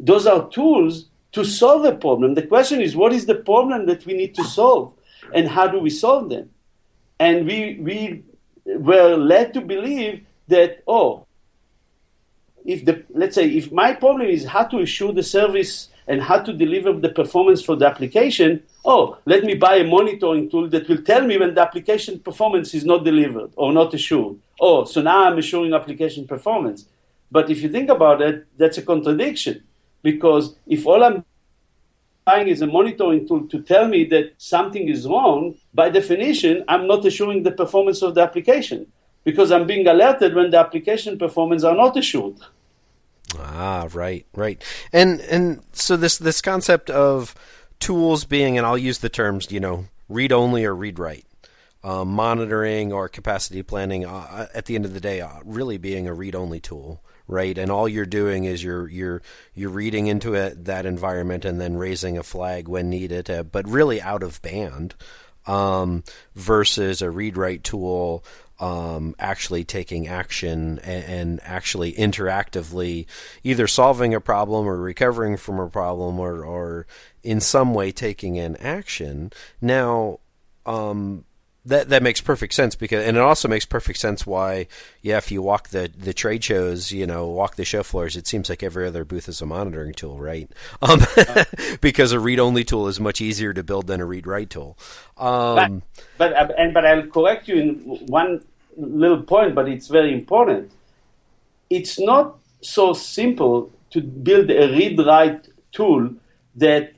Those 0.00 0.26
are 0.26 0.48
tools 0.48 1.06
to 1.32 1.44
solve 1.44 1.84
a 1.84 1.94
problem. 1.94 2.34
The 2.34 2.46
question 2.46 2.80
is, 2.80 2.94
what 2.94 3.12
is 3.12 3.26
the 3.26 3.34
problem 3.34 3.86
that 3.86 4.04
we 4.06 4.12
need 4.14 4.34
to 4.36 4.44
solve, 4.44 4.92
and 5.34 5.48
how 5.48 5.66
do 5.66 5.78
we 5.78 5.90
solve 5.90 6.28
them? 6.28 6.50
And 7.18 7.46
we 7.46 7.78
we 7.80 8.24
were 8.66 9.16
led 9.16 9.54
to 9.54 9.60
believe 9.60 10.26
that 10.48 10.82
oh, 10.86 11.26
if 12.64 12.84
the 12.84 13.04
let's 13.10 13.34
say 13.34 13.48
if 13.48 13.72
my 13.72 13.94
problem 13.94 14.28
is 14.28 14.44
how 14.44 14.64
to 14.64 14.80
issue 14.80 15.12
the 15.12 15.22
service 15.22 15.88
and 16.06 16.20
how 16.20 16.38
to 16.40 16.52
deliver 16.52 16.92
the 16.92 17.08
performance 17.08 17.62
for 17.62 17.76
the 17.76 17.86
application, 17.86 18.62
oh, 18.84 19.18
let 19.24 19.44
me 19.44 19.54
buy 19.54 19.76
a 19.76 19.84
monitoring 19.84 20.50
tool 20.50 20.68
that 20.68 20.88
will 20.88 21.02
tell 21.02 21.24
me 21.24 21.38
when 21.38 21.54
the 21.54 21.62
application 21.62 22.18
performance 22.18 22.74
is 22.74 22.84
not 22.84 23.04
delivered 23.04 23.52
or 23.56 23.72
not 23.72 23.94
assured. 23.94 24.36
Oh, 24.60 24.84
so 24.84 25.00
now 25.00 25.24
I'm 25.24 25.38
assuring 25.38 25.72
application 25.72 26.26
performance. 26.26 26.86
But 27.30 27.50
if 27.50 27.62
you 27.62 27.70
think 27.70 27.88
about 27.88 28.20
it, 28.20 28.46
that's 28.58 28.78
a 28.78 28.82
contradiction 28.82 29.62
because 30.02 30.56
if 30.66 30.86
all 30.86 31.02
I'm 31.02 31.24
buying 32.24 32.48
is 32.48 32.62
a 32.62 32.66
monitoring 32.66 33.26
tool 33.26 33.46
to 33.48 33.62
tell 33.62 33.88
me 33.88 34.04
that 34.06 34.32
something 34.38 34.88
is 34.88 35.06
wrong, 35.06 35.54
by 35.74 35.90
definition, 35.90 36.64
I'm 36.68 36.86
not 36.86 37.04
assuring 37.04 37.42
the 37.42 37.52
performance 37.52 38.02
of 38.02 38.14
the 38.14 38.22
application 38.22 38.86
because 39.24 39.50
I'm 39.50 39.66
being 39.66 39.86
alerted 39.86 40.34
when 40.34 40.50
the 40.50 40.58
application 40.58 41.18
performance 41.18 41.64
are 41.64 41.76
not 41.76 41.96
assured. 41.96 42.36
Ah, 43.38 43.88
right, 43.92 44.26
right. 44.34 44.62
And 44.92 45.20
and 45.22 45.62
so 45.72 45.96
this 45.96 46.18
this 46.18 46.40
concept 46.40 46.90
of 46.90 47.34
tools 47.80 48.24
being, 48.24 48.58
and 48.58 48.66
I'll 48.66 48.78
use 48.78 48.98
the 48.98 49.08
terms, 49.08 49.50
you 49.50 49.60
know, 49.60 49.86
read 50.08 50.32
only 50.32 50.64
or 50.64 50.74
read 50.74 50.98
write. 50.98 51.26
Uh, 51.84 52.04
monitoring 52.04 52.92
or 52.92 53.08
capacity 53.08 53.60
planning, 53.60 54.06
uh, 54.06 54.46
at 54.54 54.66
the 54.66 54.76
end 54.76 54.84
of 54.84 54.94
the 54.94 55.00
day, 55.00 55.20
uh, 55.20 55.40
really 55.44 55.78
being 55.78 56.06
a 56.06 56.14
read 56.14 56.32
only 56.32 56.60
tool 56.60 57.02
right? 57.26 57.56
And 57.56 57.70
all 57.70 57.88
you're 57.88 58.06
doing 58.06 58.44
is 58.44 58.62
you're 58.62 58.88
you're 58.88 59.22
you're 59.54 59.70
reading 59.70 60.06
into 60.06 60.34
it, 60.34 60.64
that 60.64 60.86
environment 60.86 61.44
and 61.44 61.60
then 61.60 61.76
raising 61.76 62.18
a 62.18 62.22
flag 62.22 62.68
when 62.68 62.90
needed, 62.90 63.30
uh, 63.30 63.42
but 63.42 63.68
really 63.68 64.00
out 64.00 64.22
of 64.22 64.42
band. 64.42 64.94
Um, 65.44 66.04
versus 66.36 67.02
a 67.02 67.10
read 67.10 67.36
write 67.36 67.64
tool 67.64 68.22
um, 68.62 69.16
actually 69.18 69.64
taking 69.64 70.06
action 70.06 70.78
and, 70.84 71.04
and, 71.04 71.40
actually 71.42 71.94
interactively 71.94 73.06
either 73.42 73.66
solving 73.66 74.14
a 74.14 74.20
problem 74.20 74.68
or 74.68 74.76
recovering 74.76 75.36
from 75.36 75.58
a 75.58 75.68
problem 75.68 76.20
or, 76.20 76.44
or 76.44 76.86
in 77.24 77.40
some 77.40 77.74
way 77.74 77.90
taking 77.90 78.38
an 78.38 78.54
action. 78.58 79.32
Now, 79.60 80.20
um, 80.64 81.24
that 81.64 81.90
that 81.90 82.02
makes 82.02 82.20
perfect 82.20 82.54
sense 82.54 82.74
because, 82.74 83.06
and 83.06 83.16
it 83.16 83.20
also 83.20 83.46
makes 83.46 83.64
perfect 83.64 83.98
sense 84.00 84.26
why, 84.26 84.66
yeah, 85.00 85.18
if 85.18 85.30
you 85.30 85.42
walk 85.42 85.68
the 85.68 85.90
the 85.96 86.12
trade 86.12 86.42
shows, 86.42 86.90
you 86.90 87.06
know, 87.06 87.28
walk 87.28 87.54
the 87.54 87.64
show 87.64 87.82
floors, 87.82 88.16
it 88.16 88.26
seems 88.26 88.48
like 88.48 88.62
every 88.62 88.86
other 88.86 89.04
booth 89.04 89.28
is 89.28 89.40
a 89.40 89.46
monitoring 89.46 89.94
tool, 89.94 90.18
right? 90.18 90.50
Um, 90.82 91.00
because 91.80 92.10
a 92.10 92.18
read 92.18 92.40
only 92.40 92.64
tool 92.64 92.88
is 92.88 92.98
much 92.98 93.20
easier 93.20 93.52
to 93.52 93.62
build 93.62 93.86
than 93.86 94.00
a 94.00 94.04
read 94.04 94.26
write 94.26 94.50
tool. 94.50 94.76
Um, 95.16 95.82
but, 96.18 96.32
but 96.32 96.58
and 96.58 96.74
but 96.74 96.84
I'll 96.84 97.06
correct 97.06 97.46
you 97.46 97.56
in 97.56 97.74
one 98.06 98.44
little 98.76 99.22
point, 99.22 99.54
but 99.54 99.68
it's 99.68 99.86
very 99.86 100.12
important. 100.12 100.72
It's 101.70 102.00
not 102.00 102.38
so 102.60 102.94
simple 102.94 103.70
to 103.90 104.00
build 104.00 104.50
a 104.50 104.68
read 104.72 104.98
write 104.98 105.48
tool 105.70 106.14
that 106.56 106.94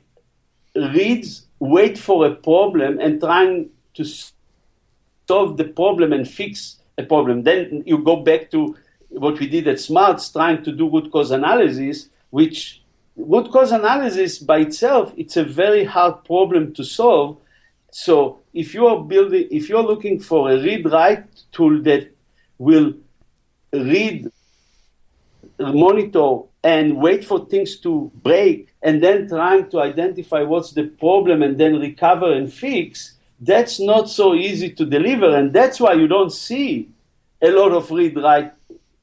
reads, 0.75 1.45
wait 1.59 1.97
for 1.97 2.25
a 2.25 2.33
problem, 2.33 2.99
and 2.99 3.19
trying 3.21 3.69
to 3.93 4.05
solve 5.27 5.57
the 5.57 5.65
problem 5.65 6.13
and 6.13 6.27
fix 6.27 6.79
a 6.97 7.03
problem. 7.03 7.43
Then 7.43 7.83
you 7.85 7.97
go 7.99 8.17
back 8.17 8.51
to 8.51 8.75
what 9.09 9.39
we 9.39 9.47
did 9.47 9.67
at 9.67 9.79
Smarts, 9.79 10.31
trying 10.31 10.63
to 10.63 10.71
do 10.71 10.89
root 10.89 11.11
cause 11.11 11.31
analysis, 11.31 12.09
which 12.29 12.81
root 13.15 13.49
cause 13.51 13.71
analysis 13.71 14.39
by 14.39 14.59
itself, 14.59 15.13
it's 15.15 15.37
a 15.37 15.43
very 15.43 15.85
hard 15.85 16.23
problem 16.25 16.73
to 16.73 16.83
solve. 16.83 17.37
So 17.91 18.39
if 18.53 18.73
you 18.73 18.87
are 18.87 19.01
building, 19.03 19.47
if 19.51 19.69
you're 19.69 19.83
looking 19.83 20.19
for 20.19 20.51
a 20.51 20.61
read 20.61 20.85
write 20.91 21.25
tool 21.51 21.81
that 21.83 22.11
will 22.57 22.93
read, 23.71 24.29
monitor, 25.59 26.39
and 26.63 26.97
wait 26.97 27.23
for 27.23 27.45
things 27.45 27.77
to 27.77 28.11
break, 28.15 28.73
and 28.81 29.01
then 29.01 29.29
trying 29.29 29.69
to 29.69 29.79
identify 29.79 30.41
what's 30.41 30.71
the 30.71 30.83
problem 30.83 31.41
and 31.41 31.57
then 31.57 31.79
recover 31.79 32.33
and 32.33 32.51
fix, 32.51 33.14
that's 33.39 33.79
not 33.79 34.09
so 34.09 34.33
easy 34.33 34.71
to 34.71 34.85
deliver, 34.85 35.35
and 35.35 35.51
that's 35.51 35.79
why 35.79 35.93
you 35.93 36.07
don't 36.07 36.31
see 36.31 36.89
a 37.41 37.51
lot 37.51 37.71
of 37.71 37.91
read 37.91 38.15
write 38.17 38.53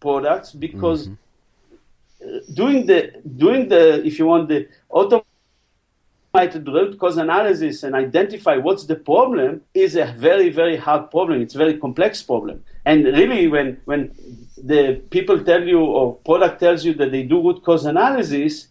products 0.00 0.52
because 0.52 1.08
mm-hmm. 1.08 2.54
doing 2.54 2.86
the 2.86 3.12
doing 3.36 3.68
the 3.68 4.04
if 4.04 4.18
you 4.18 4.26
want 4.26 4.48
the 4.48 4.66
automated 4.88 6.66
root 6.66 6.98
cause 6.98 7.18
analysis 7.18 7.82
and 7.82 7.94
identify 7.94 8.56
what's 8.56 8.86
the 8.86 8.96
problem 8.96 9.60
is 9.74 9.96
a 9.96 10.06
very 10.16 10.48
very 10.48 10.76
hard 10.76 11.10
problem. 11.10 11.42
It's 11.42 11.54
a 11.54 11.58
very 11.58 11.78
complex 11.78 12.22
problem, 12.22 12.64
and 12.84 13.04
really 13.04 13.48
when 13.48 13.80
when 13.84 14.14
the 14.56 15.02
people 15.10 15.44
tell 15.44 15.62
you 15.62 15.80
or 15.80 16.16
product 16.16 16.60
tells 16.60 16.84
you 16.84 16.94
that 16.94 17.10
they 17.12 17.22
do 17.24 17.42
root 17.42 17.62
cause 17.62 17.84
analysis, 17.84 18.68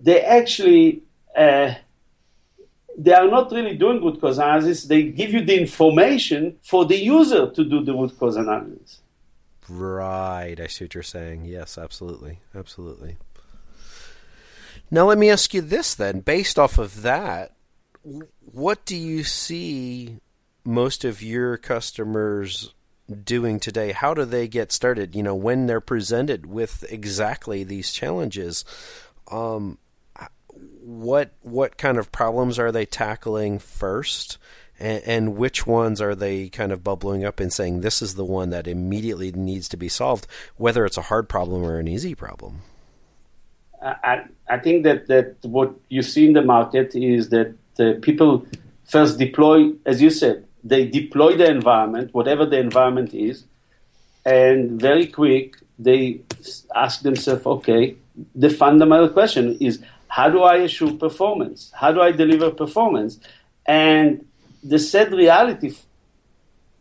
they 0.00 0.20
actually 0.22 1.02
uh, 1.36 1.74
they 2.98 3.12
are 3.12 3.28
not 3.28 3.50
really 3.52 3.76
doing 3.76 4.02
root 4.02 4.20
cause 4.20 4.38
analysis. 4.38 4.84
They 4.84 5.04
give 5.04 5.32
you 5.32 5.44
the 5.44 5.58
information 5.60 6.58
for 6.62 6.84
the 6.84 6.96
user 6.96 7.50
to 7.50 7.64
do 7.64 7.84
the 7.84 7.92
root 7.92 8.18
cause 8.18 8.36
analysis. 8.36 9.00
Right. 9.68 10.56
I 10.60 10.66
see 10.66 10.84
what 10.84 10.94
you're 10.94 11.02
saying. 11.02 11.44
Yes, 11.44 11.78
absolutely. 11.78 12.40
Absolutely. 12.54 13.16
Now, 14.90 15.06
let 15.06 15.18
me 15.18 15.30
ask 15.30 15.54
you 15.54 15.60
this 15.60 15.94
then. 15.94 16.20
Based 16.20 16.58
off 16.58 16.76
of 16.76 17.02
that, 17.02 17.54
what 18.40 18.84
do 18.84 18.96
you 18.96 19.22
see 19.22 20.16
most 20.64 21.04
of 21.04 21.22
your 21.22 21.56
customers 21.56 22.74
doing 23.24 23.60
today? 23.60 23.92
How 23.92 24.14
do 24.14 24.24
they 24.24 24.48
get 24.48 24.72
started? 24.72 25.14
You 25.14 25.22
know, 25.22 25.36
when 25.36 25.66
they're 25.66 25.80
presented 25.80 26.46
with 26.46 26.84
exactly 26.90 27.62
these 27.62 27.92
challenges, 27.92 28.64
um, 29.30 29.78
what 30.90 31.30
what 31.42 31.76
kind 31.76 31.98
of 31.98 32.10
problems 32.10 32.58
are 32.58 32.72
they 32.72 32.84
tackling 32.84 33.58
first? 33.58 34.38
And, 34.78 35.02
and, 35.04 35.36
which 35.36 35.66
ones 35.66 36.00
are 36.00 36.14
they 36.14 36.48
kind 36.48 36.72
of 36.72 36.82
bubbling 36.82 37.22
up 37.22 37.38
and 37.38 37.52
saying 37.52 37.82
this 37.82 38.00
is 38.00 38.14
the 38.14 38.24
one 38.24 38.48
that 38.48 38.66
immediately 38.66 39.30
needs 39.30 39.68
to 39.68 39.76
be 39.76 39.90
solved, 39.90 40.26
whether 40.56 40.86
it's 40.86 40.96
a 40.96 41.02
hard 41.02 41.28
problem 41.28 41.62
or 41.62 41.78
an 41.78 41.86
easy 41.86 42.14
problem? 42.14 42.62
I, 43.82 44.24
I 44.48 44.58
think 44.58 44.84
that, 44.84 45.06
that 45.08 45.36
what 45.42 45.74
you 45.90 46.00
see 46.00 46.26
in 46.26 46.32
the 46.32 46.40
market 46.40 46.94
is 46.94 47.28
that 47.28 47.54
uh, 47.78 48.00
people 48.00 48.46
first 48.84 49.18
deploy, 49.18 49.72
as 49.84 50.00
you 50.00 50.08
said, 50.08 50.46
they 50.64 50.86
deploy 50.86 51.36
the 51.36 51.50
environment, 51.50 52.14
whatever 52.14 52.46
the 52.46 52.58
environment 52.58 53.12
is, 53.12 53.44
and 54.24 54.80
very 54.80 55.06
quick 55.06 55.56
they 55.78 56.20
ask 56.74 57.02
themselves, 57.02 57.44
okay, 57.44 57.96
the 58.34 58.48
fundamental 58.48 59.10
question 59.10 59.58
is 59.60 59.82
how 60.10 60.28
do 60.28 60.42
I 60.42 60.56
assure 60.56 60.92
performance? 60.92 61.70
How 61.72 61.92
do 61.92 62.00
I 62.00 62.10
deliver 62.10 62.50
performance? 62.50 63.20
And 63.64 64.26
the 64.62 64.78
sad 64.78 65.12
reality 65.12 65.72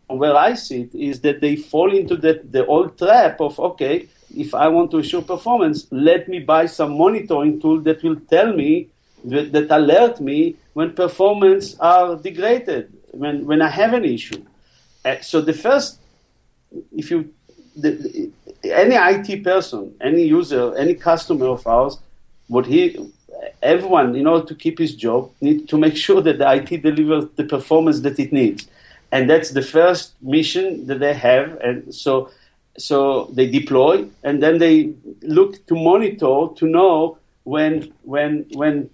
where 0.08 0.36
I 0.36 0.56
see 0.56 0.82
it 0.82 0.96
is 0.96 1.22
that 1.22 1.40
they 1.40 1.56
fall 1.56 1.96
into 1.96 2.18
the, 2.18 2.42
the 2.44 2.66
old 2.66 2.98
trap 2.98 3.40
of, 3.40 3.60
okay, 3.60 4.08
if 4.36 4.56
I 4.56 4.68
want 4.68 4.90
to 4.92 4.98
assure 4.98 5.22
performance, 5.22 5.86
let 5.92 6.28
me 6.28 6.40
buy 6.40 6.66
some 6.66 6.98
monitoring 6.98 7.62
tool 7.62 7.80
that 7.82 8.02
will 8.02 8.20
tell 8.32 8.52
me, 8.52 8.90
that, 9.24 9.52
that 9.52 9.70
alert 9.70 10.20
me 10.20 10.56
when 10.74 10.94
performance 10.94 11.78
are 11.80 12.16
degraded, 12.16 12.92
when, 13.12 13.46
when 13.46 13.62
I 13.62 13.70
have 13.70 13.94
an 13.94 14.06
issue. 14.06 14.44
Uh, 15.06 15.18
so 15.22 15.40
the 15.40 15.54
first, 15.54 16.00
if 16.92 17.12
you, 17.12 17.32
the, 17.76 17.92
the, 17.92 18.32
any 18.74 18.96
IT 18.96 19.44
person, 19.44 19.94
any 20.02 20.24
user, 20.24 20.76
any 20.76 20.96
customer 20.96 21.46
of 21.46 21.68
ours, 21.68 22.00
what 22.48 22.66
he, 22.66 23.12
everyone, 23.62 24.16
in 24.16 24.28
order 24.28 24.46
to 24.46 24.56
keep 24.56 24.80
his 24.80 24.96
job, 24.96 25.32
need 25.42 25.68
to 25.70 25.78
make 25.78 25.96
sure 26.06 26.22
that 26.22 26.38
the 26.38 26.52
IT 26.52 26.82
delivers 26.82 27.26
the 27.36 27.44
performance 27.44 28.02
that 28.02 28.20
it 28.20 28.32
needs, 28.32 28.68
and 29.12 29.30
that's 29.30 29.52
the 29.52 29.62
first 29.62 30.14
mission 30.22 30.88
that 30.88 31.00
they 31.00 31.14
have. 31.14 31.58
And 31.62 31.94
so, 31.94 32.30
so 32.78 33.26
they 33.34 33.48
deploy, 33.50 34.08
and 34.24 34.42
then 34.44 34.60
they 34.60 34.94
look 35.22 35.66
to 35.68 35.76
monitor 35.76 36.48
to 36.56 36.66
know 36.66 37.18
when 37.44 37.94
when 38.04 38.46
when 38.54 38.90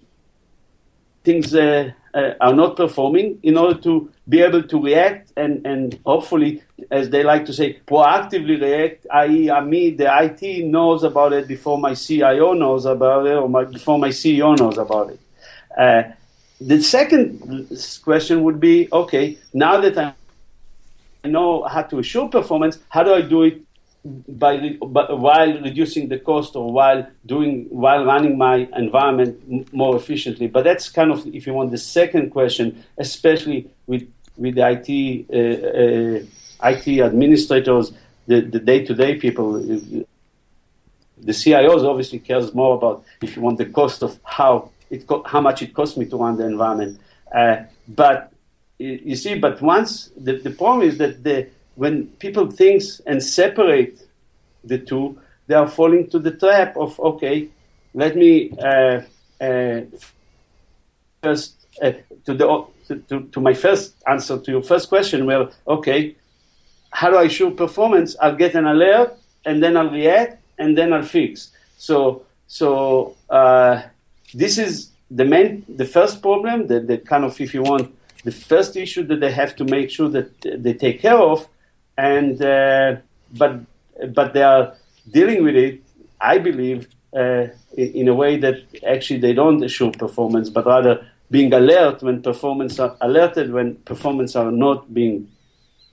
things 1.24 1.54
uh, 1.54 1.90
uh, 2.16 2.34
are 2.40 2.54
not 2.54 2.76
performing 2.76 3.38
in 3.42 3.58
order 3.58 3.78
to 3.82 4.10
be 4.26 4.40
able 4.40 4.62
to 4.62 4.82
react 4.82 5.32
and, 5.36 5.66
and 5.66 6.00
hopefully, 6.06 6.62
as 6.90 7.10
they 7.10 7.22
like 7.22 7.44
to 7.44 7.52
say, 7.52 7.78
proactively 7.86 8.60
react, 8.60 9.06
i.e., 9.12 9.50
I 9.50 9.60
me, 9.60 9.90
the 9.90 10.08
IT 10.24 10.64
knows 10.64 11.04
about 11.04 11.34
it 11.34 11.46
before 11.46 11.78
my 11.78 11.92
CIO 11.92 12.54
knows 12.54 12.86
about 12.86 13.26
it 13.26 13.34
or 13.34 13.48
my, 13.48 13.64
before 13.64 13.98
my 13.98 14.08
CEO 14.08 14.58
knows 14.58 14.78
about 14.78 15.10
it. 15.10 15.20
Uh, 15.76 16.02
the 16.58 16.82
second 16.82 17.68
question 18.02 18.42
would 18.44 18.58
be, 18.58 18.88
okay, 18.90 19.36
now 19.52 19.78
that 19.82 19.98
I 19.98 21.28
know 21.28 21.64
how 21.64 21.82
to 21.82 21.98
assure 21.98 22.28
performance, 22.28 22.78
how 22.88 23.02
do 23.02 23.12
I 23.12 23.20
do 23.20 23.42
it 23.42 23.65
by, 24.28 24.56
while 24.78 25.60
reducing 25.60 26.08
the 26.08 26.18
cost 26.18 26.56
or 26.56 26.72
while 26.72 27.06
doing 27.24 27.66
while 27.70 28.04
running 28.04 28.38
my 28.38 28.68
environment 28.76 29.72
more 29.72 29.96
efficiently. 29.96 30.46
But 30.46 30.64
that's 30.64 30.88
kind 30.88 31.10
of, 31.10 31.26
if 31.26 31.46
you 31.46 31.54
want, 31.54 31.70
the 31.70 31.78
second 31.78 32.30
question, 32.30 32.84
especially 32.98 33.70
with 33.86 34.08
with 34.36 34.54
the 34.54 34.68
IT 34.68 34.88
uh, 35.30 36.66
uh, 36.66 36.70
IT 36.70 37.00
administrators, 37.00 37.92
the, 38.26 38.40
the 38.40 38.58
day-to-day 38.58 39.16
people. 39.16 39.52
The 41.18 41.32
CIOs 41.32 41.84
obviously 41.84 42.18
cares 42.18 42.54
more 42.54 42.76
about, 42.76 43.04
if 43.22 43.36
you 43.36 43.42
want, 43.42 43.58
the 43.58 43.66
cost 43.66 44.02
of 44.02 44.18
how 44.22 44.70
it 44.90 45.06
co- 45.06 45.22
how 45.24 45.40
much 45.40 45.62
it 45.62 45.74
costs 45.74 45.96
me 45.96 46.04
to 46.06 46.16
run 46.16 46.36
the 46.36 46.46
environment. 46.46 47.00
Uh, 47.34 47.64
but 47.88 48.32
you 48.78 49.16
see, 49.16 49.38
but 49.38 49.60
once 49.62 50.10
the, 50.16 50.36
the 50.36 50.50
problem 50.50 50.86
is 50.86 50.98
that 50.98 51.24
the 51.24 51.48
when 51.76 52.06
people 52.18 52.50
think 52.50 52.82
and 53.06 53.22
separate 53.22 54.00
the 54.64 54.78
two, 54.78 55.18
they 55.46 55.54
are 55.54 55.68
falling 55.68 56.08
to 56.10 56.18
the 56.18 56.32
trap 56.32 56.76
of 56.76 56.98
okay, 56.98 57.48
let 57.94 58.16
me 58.16 58.50
uh, 58.58 59.02
uh, 59.40 59.80
first 61.22 61.66
uh, 61.80 61.92
to 62.24 62.34
the 62.34 62.66
to, 63.08 63.28
to 63.32 63.40
my 63.40 63.54
first 63.54 63.94
answer 64.06 64.38
to 64.38 64.50
your 64.50 64.62
first 64.62 64.88
question. 64.88 65.26
Well, 65.26 65.52
okay, 65.68 66.16
how 66.90 67.10
do 67.10 67.18
I 67.18 67.28
show 67.28 67.50
performance? 67.50 68.16
I'll 68.20 68.36
get 68.36 68.54
an 68.54 68.66
alert 68.66 69.16
and 69.44 69.62
then 69.62 69.76
I'll 69.76 69.90
react 69.90 70.42
and 70.58 70.76
then 70.76 70.92
I'll 70.92 71.02
fix. 71.02 71.52
So 71.76 72.24
so 72.48 73.16
uh, 73.28 73.82
this 74.34 74.58
is 74.58 74.90
the 75.10 75.24
main 75.24 75.64
the 75.68 75.84
first 75.84 76.22
problem 76.22 76.66
that 76.68 76.86
the 76.88 76.98
kind 76.98 77.24
of 77.24 77.40
if 77.40 77.54
you 77.54 77.62
want 77.62 77.94
the 78.24 78.32
first 78.32 78.76
issue 78.76 79.04
that 79.04 79.20
they 79.20 79.30
have 79.30 79.54
to 79.56 79.64
make 79.64 79.90
sure 79.90 80.08
that 80.08 80.30
they 80.40 80.74
take 80.74 81.00
care 81.00 81.18
of 81.18 81.46
and 81.96 82.40
uh, 82.42 82.96
but 83.32 83.60
but 84.14 84.32
they 84.32 84.42
are 84.42 84.74
dealing 85.10 85.44
with 85.44 85.56
it, 85.56 85.82
I 86.20 86.38
believe, 86.38 86.88
uh, 87.16 87.46
in, 87.76 88.08
a 88.08 88.14
way 88.14 88.38
that 88.38 88.56
actually 88.86 89.20
they 89.20 89.32
don't 89.32 89.62
assure 89.62 89.92
performance, 89.92 90.50
but 90.50 90.66
rather 90.66 91.06
being 91.30 91.52
alert 91.52 92.02
when 92.02 92.22
performance 92.22 92.78
are 92.78 92.96
alerted 93.00 93.52
when 93.52 93.76
performance 93.76 94.36
are 94.36 94.50
not 94.50 94.92
being 94.92 95.28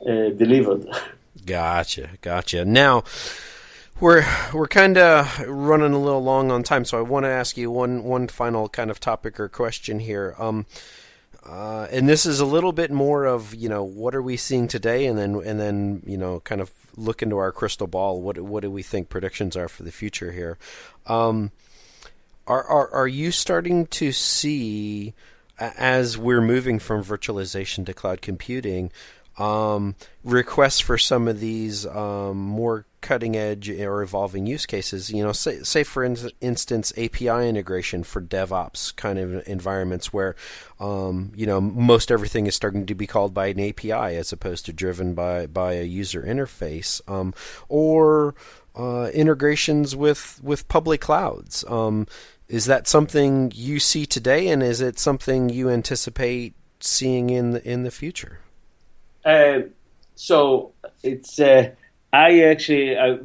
uh, 0.01 0.29
delivered. 0.29 0.87
Gotcha, 1.45 2.11
gotcha. 2.21 2.63
Now 2.63 3.03
we're 3.99 4.25
we're 4.53 4.67
kind 4.67 4.97
of 4.97 5.39
running 5.45 5.91
a 5.91 5.99
little 5.99 6.23
long 6.23 6.51
on 6.51 6.63
time, 6.63 6.85
so 6.85 6.97
I 6.97 7.01
want 7.01 7.25
to 7.25 7.29
ask 7.29 7.57
you 7.57 7.69
one 7.69 8.05
one 8.05 8.29
final 8.29 8.69
kind 8.69 8.89
of 8.89 9.01
topic 9.01 9.39
or 9.41 9.49
question 9.49 9.99
here. 9.99 10.35
Um, 10.37 10.65
uh, 11.45 11.87
and 11.91 12.07
this 12.07 12.25
is 12.25 12.39
a 12.39 12.45
little 12.45 12.71
bit 12.71 12.91
more 12.91 13.25
of 13.25 13.53
you 13.53 13.67
know 13.67 13.83
what 13.83 14.15
are 14.15 14.21
we 14.21 14.37
seeing 14.37 14.67
today, 14.67 15.05
and 15.05 15.17
then 15.17 15.35
and 15.45 15.59
then 15.59 16.01
you 16.05 16.17
know 16.17 16.39
kind 16.41 16.61
of 16.61 16.71
look 16.95 17.21
into 17.21 17.37
our 17.37 17.51
crystal 17.51 17.87
ball. 17.87 18.21
What 18.21 18.39
what 18.39 18.61
do 18.61 18.71
we 18.71 18.83
think 18.83 19.09
predictions 19.09 19.57
are 19.57 19.67
for 19.67 19.83
the 19.83 19.91
future 19.91 20.31
here? 20.31 20.57
Um, 21.05 21.51
are 22.47 22.63
are 22.63 22.93
are 22.93 23.07
you 23.07 23.31
starting 23.31 23.87
to 23.87 24.11
see 24.11 25.13
as 25.59 26.17
we're 26.17 26.41
moving 26.41 26.79
from 26.79 27.03
virtualization 27.03 27.85
to 27.85 27.93
cloud 27.93 28.21
computing? 28.21 28.91
Um, 29.37 29.95
requests 30.23 30.79
for 30.79 30.97
some 30.97 31.27
of 31.27 31.39
these 31.39 31.87
um, 31.87 32.37
more 32.37 32.85
cutting 33.03 33.35
edge 33.35 33.69
or 33.69 34.01
evolving 34.01 34.47
use 34.47 34.65
cases. 34.65 35.11
You 35.11 35.23
know, 35.23 35.33
say, 35.33 35.61
say 35.61 35.83
for 35.83 36.03
in- 36.03 36.31
instance, 36.41 36.91
API 36.97 37.47
integration 37.47 38.03
for 38.03 38.21
DevOps 38.21 38.95
kind 38.95 39.19
of 39.19 39.47
environments 39.47 40.11
where, 40.11 40.35
um, 40.79 41.31
you 41.35 41.45
know, 41.45 41.61
most 41.61 42.11
everything 42.11 42.47
is 42.47 42.55
starting 42.55 42.87
to 42.87 42.95
be 42.95 43.05
called 43.05 43.33
by 43.33 43.47
an 43.47 43.59
API 43.59 44.15
as 44.17 44.33
opposed 44.33 44.65
to 44.65 44.73
driven 44.73 45.13
by 45.13 45.45
by 45.45 45.73
a 45.73 45.83
user 45.83 46.23
interface, 46.23 47.01
um, 47.07 47.35
or 47.69 48.33
uh, 48.75 49.11
integrations 49.13 49.95
with 49.95 50.39
with 50.41 50.67
public 50.67 51.01
clouds. 51.01 51.63
Um, 51.67 52.07
is 52.47 52.65
that 52.65 52.87
something 52.87 53.51
you 53.53 53.79
see 53.79 54.05
today, 54.05 54.47
and 54.47 54.63
is 54.63 54.81
it 54.81 54.97
something 54.97 55.49
you 55.49 55.69
anticipate 55.69 56.53
seeing 56.79 57.29
in 57.29 57.51
the, 57.51 57.69
in 57.69 57.83
the 57.83 57.91
future? 57.91 58.39
Uh, 59.23 59.59
so 60.15 60.71
it's. 61.03 61.39
Uh 61.39 61.71
I 62.13 62.41
actually, 62.41 62.95
uh, 62.95 63.17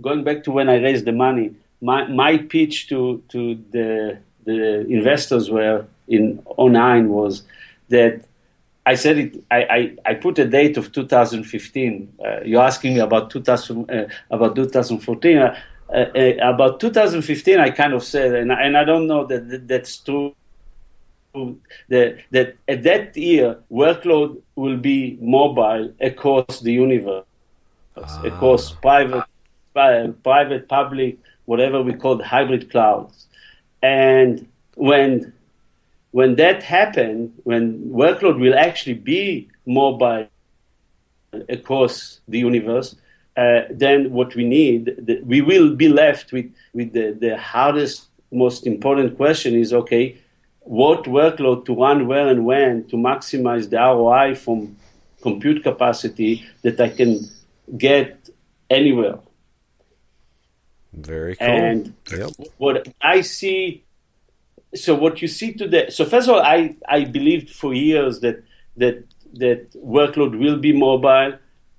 going 0.00 0.22
back 0.22 0.44
to 0.44 0.52
when 0.52 0.68
I 0.68 0.76
raised 0.76 1.04
the 1.04 1.12
money, 1.12 1.56
my, 1.80 2.06
my 2.06 2.38
pitch 2.38 2.88
to, 2.88 3.22
to 3.30 3.56
the, 3.72 4.18
the 4.44 4.86
investors 4.86 5.50
were 5.50 5.84
in 6.06 6.40
09 6.56 7.08
was 7.08 7.42
that 7.88 8.24
I 8.86 8.94
said 8.94 9.18
it. 9.18 9.44
I, 9.50 9.62
I, 9.64 9.96
I 10.10 10.14
put 10.14 10.38
a 10.38 10.46
date 10.46 10.76
of 10.76 10.92
2015. 10.92 12.14
Uh, 12.24 12.40
you're 12.44 12.62
asking 12.62 12.94
me 12.94 13.00
about 13.00 13.30
2000 13.30 13.90
uh, 13.90 14.06
about 14.30 14.54
2014. 14.54 15.38
Uh, 15.38 15.54
uh, 15.92 16.32
about 16.42 16.80
2015, 16.80 17.58
I 17.60 17.70
kind 17.70 17.92
of 17.92 18.02
said, 18.02 18.34
and, 18.34 18.50
and 18.50 18.78
I 18.78 18.84
don't 18.84 19.06
know 19.06 19.26
that, 19.26 19.48
that 19.50 19.68
that's 19.68 19.98
true. 19.98 20.34
That, 21.34 22.18
that 22.30 22.56
at 22.68 22.82
that 22.82 23.16
year, 23.16 23.58
workload 23.70 24.40
will 24.54 24.76
be 24.76 25.18
mobile 25.20 25.92
across 26.00 26.60
the 26.60 26.72
universe 26.72 27.24
ah. 27.96 28.22
across 28.24 28.72
private, 28.72 29.24
private, 29.74 30.68
public, 30.68 31.18
whatever 31.44 31.82
we 31.82 31.92
call 31.94 32.22
hybrid 32.22 32.70
clouds. 32.70 33.26
And 33.82 34.46
when 34.74 35.32
when 36.12 36.36
that 36.36 36.62
happens, 36.62 37.30
when 37.44 37.90
workload 37.90 38.38
will 38.38 38.54
actually 38.54 38.94
be 38.94 39.48
mobile 39.66 40.28
across 41.48 42.20
the 42.28 42.38
universe, 42.38 42.94
uh, 43.36 43.62
then 43.70 44.12
what 44.12 44.34
we 44.34 44.44
need, 44.44 44.94
the, 44.98 45.22
we 45.24 45.40
will 45.40 45.74
be 45.74 45.88
left 45.88 46.32
with, 46.32 46.52
with 46.74 46.92
the, 46.92 47.16
the 47.18 47.38
hardest, 47.38 48.08
most 48.30 48.66
important 48.66 49.16
question 49.16 49.54
is 49.54 49.72
okay, 49.72 50.18
what 50.60 51.04
workload 51.04 51.64
to 51.64 51.74
run 51.74 52.06
where 52.06 52.28
and 52.28 52.44
when 52.44 52.84
to 52.88 52.96
maximize 52.96 53.70
the 53.70 53.76
ROI 53.76 54.34
from 54.34 54.76
compute 55.22 55.62
capacity 55.62 56.44
that 56.62 56.78
I 56.78 56.90
can 56.90 57.26
get 57.76 58.28
anywhere. 58.70 59.18
Very 60.92 61.36
cool. 61.36 61.46
And 61.46 61.94
yep. 62.10 62.30
what 62.58 62.88
I 63.00 63.22
see 63.22 63.84
so 64.74 64.94
what 64.94 65.20
you 65.20 65.28
see 65.28 65.52
today. 65.52 65.90
So 65.90 66.04
first 66.04 66.28
of 66.28 66.36
all, 66.36 66.42
I 66.42 66.74
I 66.88 67.04
believed 67.04 67.50
for 67.50 67.74
years 67.74 68.20
that 68.20 68.42
that 68.76 69.04
that 69.34 69.72
workload 69.74 70.38
will 70.38 70.58
be 70.58 70.72
mobile, 70.72 71.34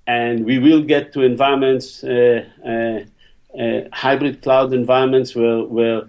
and 0.06 0.44
we 0.44 0.58
will 0.58 0.82
get 0.82 1.12
to 1.14 1.22
environments, 1.22 2.04
uh, 2.04 2.44
uh, 2.64 3.60
uh, 3.60 3.80
hybrid 3.92 4.42
cloud 4.42 4.72
environments 4.72 5.34
where 5.34 5.64
where 5.64 6.02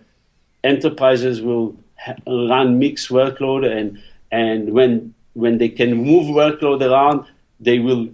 enterprises 0.64 1.42
will 1.42 1.76
ha- 1.98 2.16
run 2.28 2.80
mixed 2.80 3.10
workload, 3.10 3.66
and 3.66 4.00
and 4.32 4.72
when 4.72 5.14
when 5.34 5.58
they 5.58 5.70
can 5.70 5.94
move 5.96 6.28
workload 6.28 6.82
around, 6.82 7.26
they 7.60 7.80
will 7.80 8.10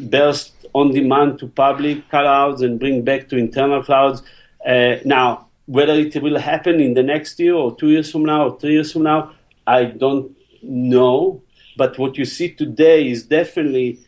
burst 0.00 0.61
on 0.74 0.92
demand 0.92 1.38
to 1.38 1.46
public 1.46 2.08
clouds 2.08 2.62
and 2.62 2.78
bring 2.78 3.02
back 3.02 3.28
to 3.28 3.36
internal 3.36 3.82
clouds. 3.82 4.22
Uh, 4.66 4.96
now, 5.04 5.46
whether 5.66 5.94
it 5.94 6.20
will 6.22 6.38
happen 6.38 6.80
in 6.80 6.94
the 6.94 7.02
next 7.02 7.38
year 7.38 7.54
or 7.54 7.74
two 7.76 7.90
years 7.90 8.10
from 8.10 8.24
now 8.24 8.48
or 8.48 8.58
three 8.58 8.72
years 8.72 8.92
from 8.92 9.02
now, 9.02 9.32
I 9.66 9.84
don't 9.84 10.36
know. 10.62 11.42
But 11.76 11.98
what 11.98 12.18
you 12.18 12.24
see 12.24 12.50
today 12.50 13.08
is 13.08 13.24
definitely 13.24 14.00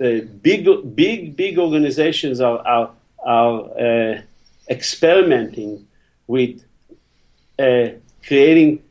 uh, 0.00 0.20
big, 0.42 0.66
big, 0.94 1.36
big 1.36 1.58
organizations 1.58 2.40
are 2.40 2.58
are, 2.66 2.90
are 3.24 3.60
uh, 3.78 4.22
experimenting 4.68 5.86
with 6.26 6.62
uh, 7.58 7.88
creating, 8.26 8.82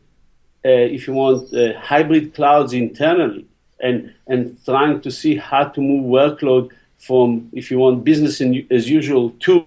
uh, 0.66 0.70
if 0.70 1.08
you 1.08 1.14
want, 1.14 1.54
uh, 1.54 1.80
hybrid 1.80 2.34
clouds 2.34 2.74
internally 2.74 3.46
and 3.82 4.14
and 4.28 4.58
trying 4.64 5.02
to 5.02 5.12
see 5.12 5.36
how 5.36 5.66
to 5.66 5.82
move 5.82 6.06
workload 6.06 6.72
from, 7.02 7.50
if 7.54 7.72
you 7.72 7.80
want, 7.80 8.04
business 8.04 8.42
in, 8.42 8.66
as 8.72 8.90
usual 8.90 9.32
to 9.42 9.66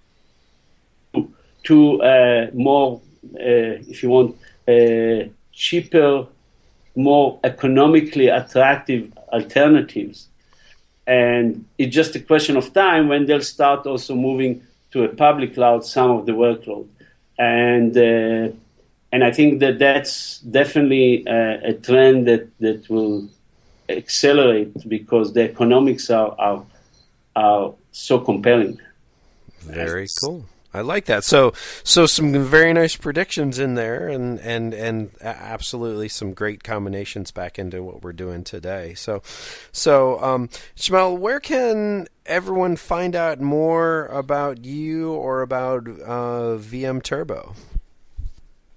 to 1.65 2.03
uh, 2.03 2.51
more, 2.53 3.01
uh, 3.37 3.91
if 3.93 4.03
you 4.03 4.11
want, 4.11 4.37
uh, 4.69 5.29
cheaper, 5.53 6.27
more 6.95 7.41
economically 7.43 8.29
attractive 8.29 9.11
alternatives. 9.33 10.29
And 11.07 11.65
it's 11.79 11.95
just 11.95 12.15
a 12.17 12.21
question 12.21 12.57
of 12.57 12.73
time 12.73 13.09
when 13.09 13.27
they'll 13.27 13.41
start 13.41 13.87
also 13.87 14.15
moving 14.15 14.63
to 14.93 15.05
a 15.05 15.09
public 15.09 15.55
cloud 15.55 15.85
some 15.85 16.11
of 16.11 16.27
the 16.27 16.33
workload. 16.33 16.87
And 17.39 17.97
uh, 17.97 18.55
and 19.13 19.23
I 19.23 19.31
think 19.31 19.61
that 19.61 19.79
that's 19.79 20.41
definitely 20.41 21.25
a, 21.27 21.71
a 21.71 21.73
trend 21.75 22.27
that, 22.27 22.49
that 22.59 22.91
will 22.91 23.29
accelerate 23.89 24.89
because 24.89 25.33
the 25.33 25.43
economics 25.43 26.11
are 26.11 26.35
are, 26.39 26.65
are 27.37 27.75
so 27.93 28.19
compelling. 28.19 28.81
Very 29.61 30.09
cool. 30.23 30.45
I 30.75 30.81
like 30.81 31.05
that. 31.05 31.23
So, 31.23 31.53
so 31.85 32.07
some 32.07 32.45
very 32.45 32.73
nice 32.73 32.97
predictions 32.97 33.61
in 33.61 33.77
there, 33.77 34.09
and 34.09 34.41
and 34.41 34.75
and 34.75 35.13
absolutely 35.23 36.09
some 36.09 36.35
great 36.35 36.65
combinations 36.65 37.31
back 37.31 37.61
into 37.61 37.85
what 37.85 38.03
we're 38.03 38.13
doing 38.13 38.43
today. 38.43 38.95
So, 38.95 39.23
so 39.71 40.21
um, 40.21 40.49
Shmuel, 40.77 41.17
where 41.17 41.39
can 41.39 42.09
everyone 42.27 42.75
find 42.75 43.15
out 43.15 43.41
more 43.41 44.07
about 44.07 44.65
you 44.65 45.13
or 45.13 45.43
about 45.43 45.87
uh, 45.87 46.59
VMTurbo? 46.59 47.55